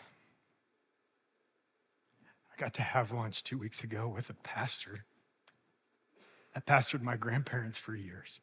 got 2.57 2.73
to 2.75 2.83
have 2.83 3.13
lunch 3.13 3.43
two 3.43 3.59
weeks 3.59 3.85
ago 3.85 4.09
with 4.09 4.31
a 4.31 4.35
pastor 4.35 5.05
I 6.57 6.61
pastored 6.61 7.03
my 7.03 7.17
grandparents 7.17 7.77
for 7.77 7.95
years. 7.95 8.41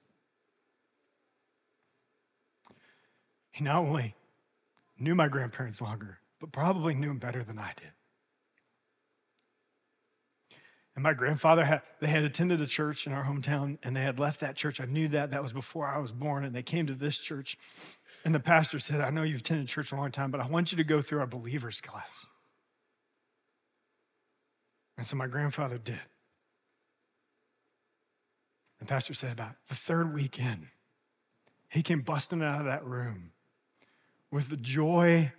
He 3.53 3.63
not 3.63 3.77
only 3.77 4.15
knew 4.99 5.15
my 5.15 5.27
grandparents 5.27 5.79
longer, 5.79 6.19
but 6.39 6.51
probably 6.51 6.95
knew 6.95 7.07
them 7.07 7.19
better 7.19 7.43
than 7.43 7.57
I 7.57 7.71
did. 7.77 7.91
And 10.95 11.03
my 11.03 11.13
grandfather 11.13 11.63
had, 11.63 11.81
they 12.01 12.07
had 12.07 12.23
attended 12.23 12.61
a 12.61 12.67
church 12.67 13.07
in 13.07 13.13
our 13.13 13.23
hometown 13.23 13.77
and 13.83 13.95
they 13.95 14.01
had 14.01 14.19
left 14.19 14.41
that 14.41 14.55
church. 14.55 14.81
I 14.81 14.85
knew 14.85 15.07
that. 15.09 15.31
That 15.31 15.41
was 15.41 15.53
before 15.53 15.87
I 15.87 15.97
was 15.99 16.11
born. 16.11 16.43
And 16.43 16.53
they 16.53 16.61
came 16.61 16.85
to 16.87 16.93
this 16.93 17.17
church. 17.17 17.57
And 18.25 18.33
the 18.33 18.39
pastor 18.39 18.79
said, 18.79 19.01
I 19.01 19.09
know 19.09 19.23
you've 19.23 19.39
attended 19.39 19.67
church 19.67 19.91
a 19.91 19.95
long 19.95 20.11
time, 20.11 20.29
but 20.29 20.39
I 20.39 20.47
want 20.47 20.71
you 20.71 20.77
to 20.77 20.83
go 20.83 21.01
through 21.01 21.19
our 21.19 21.27
believers 21.27 21.81
class. 21.81 22.27
And 24.97 25.05
so 25.05 25.15
my 25.15 25.27
grandfather 25.27 25.77
did. 25.77 25.99
And 28.79 28.87
Pastor 28.87 29.13
said 29.13 29.31
about 29.31 29.55
the 29.67 29.75
third 29.75 30.13
weekend, 30.13 30.67
he 31.69 31.81
came 31.81 32.01
busting 32.01 32.43
out 32.43 32.59
of 32.59 32.65
that 32.65 32.85
room 32.85 33.31
with 34.33 34.49
the 34.49 34.57
joy 34.57 35.31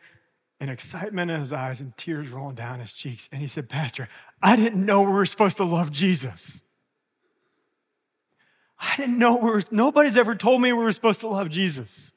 and 0.61 0.71
excitement 0.71 1.31
in 1.31 1.41
his 1.41 1.53
eyes 1.53 1.81
and 1.81 1.97
tears 1.97 2.29
rolling 2.29 2.55
down 2.55 2.79
his 2.79 2.93
cheeks. 2.93 3.29
And 3.33 3.41
he 3.41 3.49
said, 3.49 3.69
Pastor, 3.69 4.09
I 4.41 4.57
didn't 4.57 4.87
know 4.87 5.03
we 5.03 5.13
were 5.13 5.27
supposed 5.27 5.57
to 5.57 5.65
love 5.65 5.91
Jesus. 5.91 6.63
I 8.79 8.95
didn't 8.97 9.19
know 9.19 9.37
we 9.37 9.51
were, 9.51 9.63
nobody's 9.71 10.17
ever 10.17 10.35
told 10.35 10.63
me 10.63 10.73
we 10.73 10.85
were 10.85 10.93
supposed 10.93 11.21
to 11.21 11.29
love 11.29 11.51
Jesus. 11.51 12.13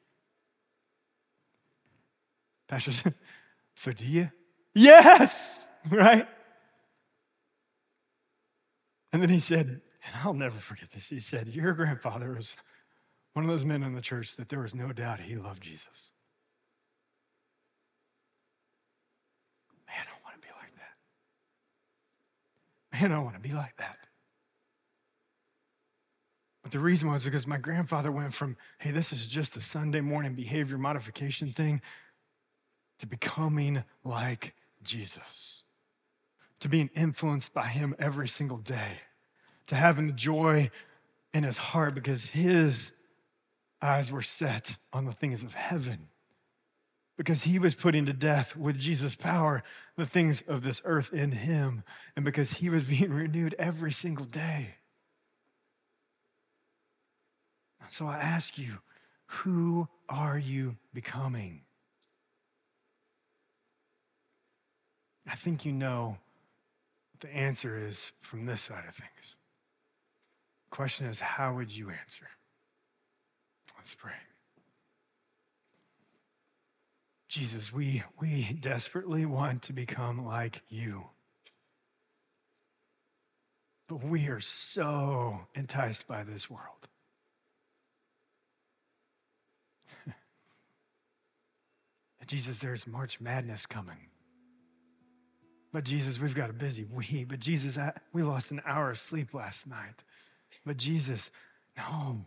Pastor 2.67 2.91
said, 2.91 3.15
So 3.75 3.91
do 3.91 4.05
you? 4.05 4.31
Yes, 4.73 5.67
right? 5.89 6.27
And 9.11 9.21
then 9.21 9.29
he 9.29 9.39
said, 9.39 9.67
and 9.67 10.15
I'll 10.23 10.33
never 10.33 10.57
forget 10.57 10.91
this. 10.93 11.09
He 11.09 11.19
said, 11.19 11.47
Your 11.47 11.73
grandfather 11.73 12.33
was 12.33 12.55
one 13.33 13.45
of 13.45 13.49
those 13.49 13.65
men 13.65 13.83
in 13.83 13.93
the 13.93 14.01
church 14.01 14.35
that 14.35 14.49
there 14.49 14.59
was 14.59 14.75
no 14.75 14.91
doubt 14.91 15.19
he 15.19 15.35
loved 15.35 15.61
Jesus. 15.61 16.11
Man, 19.87 20.05
I 20.07 20.15
want 20.23 20.41
to 20.41 20.47
be 20.47 20.53
like 20.53 20.75
that. 20.75 20.95
Man, 22.99 23.11
I 23.11 23.19
want 23.19 23.35
to 23.35 23.41
be 23.41 23.53
like 23.53 23.75
that. 23.77 23.97
But 26.63 26.71
the 26.71 26.79
reason 26.79 27.11
was 27.11 27.25
because 27.25 27.47
my 27.47 27.57
grandfather 27.57 28.11
went 28.11 28.33
from, 28.33 28.57
hey, 28.79 28.91
this 28.91 29.13
is 29.13 29.27
just 29.27 29.55
a 29.55 29.61
Sunday 29.61 30.01
morning 30.01 30.33
behavior 30.33 30.77
modification 30.77 31.51
thing, 31.51 31.81
to 32.99 33.07
becoming 33.07 33.83
like 34.03 34.55
Jesus, 34.83 35.65
to 36.59 36.67
being 36.67 36.89
influenced 36.95 37.53
by 37.53 37.67
him 37.67 37.95
every 37.99 38.27
single 38.27 38.57
day 38.57 39.01
to 39.67 39.75
having 39.75 40.07
the 40.07 40.13
joy 40.13 40.71
in 41.33 41.43
his 41.43 41.57
heart 41.57 41.93
because 41.93 42.25
his 42.25 42.91
eyes 43.81 44.11
were 44.11 44.23
set 44.23 44.77
on 44.91 45.05
the 45.05 45.11
things 45.11 45.43
of 45.43 45.53
heaven. 45.53 46.07
Because 47.17 47.43
he 47.43 47.57
was 47.57 47.73
putting 47.73 48.05
to 48.05 48.13
death 48.13 48.55
with 48.55 48.77
Jesus' 48.77 49.15
power 49.15 49.63
the 49.95 50.05
things 50.05 50.41
of 50.41 50.63
this 50.63 50.81
earth 50.85 51.11
in 51.11 51.31
him, 51.31 51.83
and 52.15 52.23
because 52.23 52.53
he 52.53 52.69
was 52.69 52.83
being 52.83 53.11
renewed 53.11 53.55
every 53.57 53.91
single 53.91 54.25
day. 54.25 54.75
And 57.81 57.91
so 57.91 58.07
I 58.07 58.17
ask 58.17 58.57
you, 58.57 58.79
who 59.27 59.87
are 60.07 60.37
you 60.37 60.77
becoming? 60.93 61.61
I 65.27 65.35
think 65.35 65.65
you 65.65 65.73
know 65.73 66.17
what 67.11 67.21
the 67.21 67.35
answer 67.35 67.77
is 67.87 68.11
from 68.21 68.45
this 68.45 68.61
side 68.61 68.83
of 68.87 68.93
things. 68.93 69.35
The 70.69 70.75
Question 70.75 71.07
is, 71.07 71.19
how 71.19 71.55
would 71.55 71.75
you 71.75 71.89
answer? 71.89 72.27
Let's 73.77 73.93
pray. 73.93 74.11
Jesus, 77.27 77.73
we, 77.73 78.03
we 78.19 78.57
desperately 78.59 79.25
want 79.25 79.63
to 79.63 79.73
become 79.73 80.25
like 80.25 80.61
you. 80.69 81.07
But 83.87 84.03
we 84.03 84.27
are 84.27 84.39
so 84.39 85.41
enticed 85.55 86.07
by 86.07 86.23
this 86.23 86.49
world. 86.49 86.87
Jesus, 92.27 92.59
there's 92.59 92.87
March 92.87 93.19
Madness 93.19 93.65
coming. 93.65 94.09
But 95.73 95.83
Jesus, 95.83 96.19
we've 96.19 96.35
got 96.35 96.49
a 96.49 96.53
busy 96.53 96.85
week. 96.85 97.27
But 97.27 97.39
Jesus, 97.39 97.77
we 98.13 98.23
lost 98.23 98.51
an 98.51 98.61
hour 98.65 98.89
of 98.91 98.99
sleep 98.99 99.33
last 99.33 99.67
night. 99.67 100.03
But 100.65 100.77
Jesus, 100.77 101.31
no. 101.77 102.25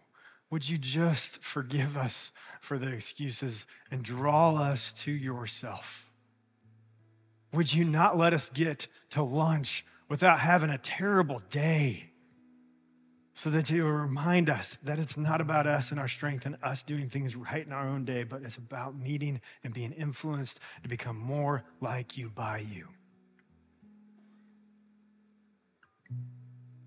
Would 0.51 0.69
you 0.69 0.79
just 0.79 1.43
forgive 1.43 1.97
us 1.97 2.33
for 2.61 2.77
the 2.77 2.93
excuses 2.93 3.67
and 3.91 4.03
draw 4.03 4.57
us 4.57 4.93
to 5.05 5.13
yourself? 5.13 6.11
Would 7.53 7.73
you 7.73 7.85
not 7.85 8.19
let 8.19 8.35
us 8.35 8.51
get 8.51 8.89
to 9.11 9.23
lunch 9.23 9.85
without 10.09 10.41
having 10.41 10.71
a 10.71 10.79
terrible 10.79 11.41
day? 11.51 12.11
So 13.33 13.49
that 13.51 13.71
you 13.71 13.87
remind 13.87 14.51
us 14.51 14.77
that 14.83 14.99
it's 14.99 15.17
not 15.17 15.41
about 15.41 15.67
us 15.67 15.91
and 15.91 15.99
our 15.99 16.09
strength 16.09 16.45
and 16.45 16.57
us 16.63 16.83
doing 16.83 17.09
things 17.09 17.35
right 17.35 17.65
in 17.65 17.73
our 17.73 17.89
own 17.89 18.05
day, 18.05 18.23
but 18.25 18.43
it's 18.43 18.57
about 18.57 18.99
meeting 18.99 19.41
and 19.65 19.73
being 19.73 19.93
influenced 19.93 20.61
to 20.83 20.89
become 20.89 21.17
more 21.17 21.65
like 21.81 22.19
you 22.19 22.29
by 22.29 22.59
you. 22.59 22.89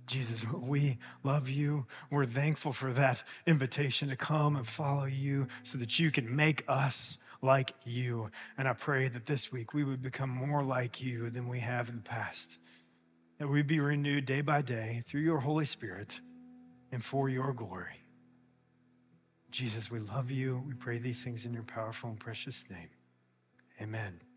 Jesus, 0.06 0.46
we 0.52 0.98
love 1.24 1.50
you. 1.50 1.86
We're 2.12 2.26
thankful 2.26 2.74
for 2.74 2.92
that 2.94 3.24
invitation 3.48 4.10
to 4.10 4.16
come 4.16 4.56
and 4.56 4.68
follow 4.68 5.06
you 5.06 5.48
so 5.64 5.78
that 5.78 5.98
you 6.00 6.12
can 6.12 6.36
make 6.36 6.64
us 6.68 7.20
like 7.42 7.74
you. 7.86 8.30
And 8.58 8.68
I 8.68 8.74
pray 8.74 9.08
that 9.10 9.26
this 9.26 9.52
week 9.52 9.74
we 9.74 9.84
would 9.84 10.02
become 10.02 10.30
more 10.30 10.64
like 10.64 11.02
you 11.02 11.30
than 11.30 11.48
we 11.48 11.60
have 11.60 11.90
in 11.90 11.96
the 11.98 12.02
past. 12.02 12.60
that 13.40 13.48
we 13.48 13.62
be 13.62 13.80
renewed 13.80 14.26
day 14.26 14.42
by 14.42 14.62
day 14.62 15.02
through 15.06 15.22
your 15.22 15.40
Holy 15.40 15.66
Spirit 15.66 16.22
and 16.92 17.04
for 17.04 17.30
your 17.30 17.54
glory. 17.54 18.00
Jesus, 19.52 19.92
we 19.92 20.00
love 20.00 20.32
you. 20.32 20.64
We 20.68 20.74
pray 20.74 20.98
these 20.98 21.24
things 21.24 21.46
in 21.46 21.54
your 21.54 21.64
powerful 21.64 22.10
and 22.10 22.20
precious 22.20 22.64
name. 22.70 22.90
Amen. 23.82 24.33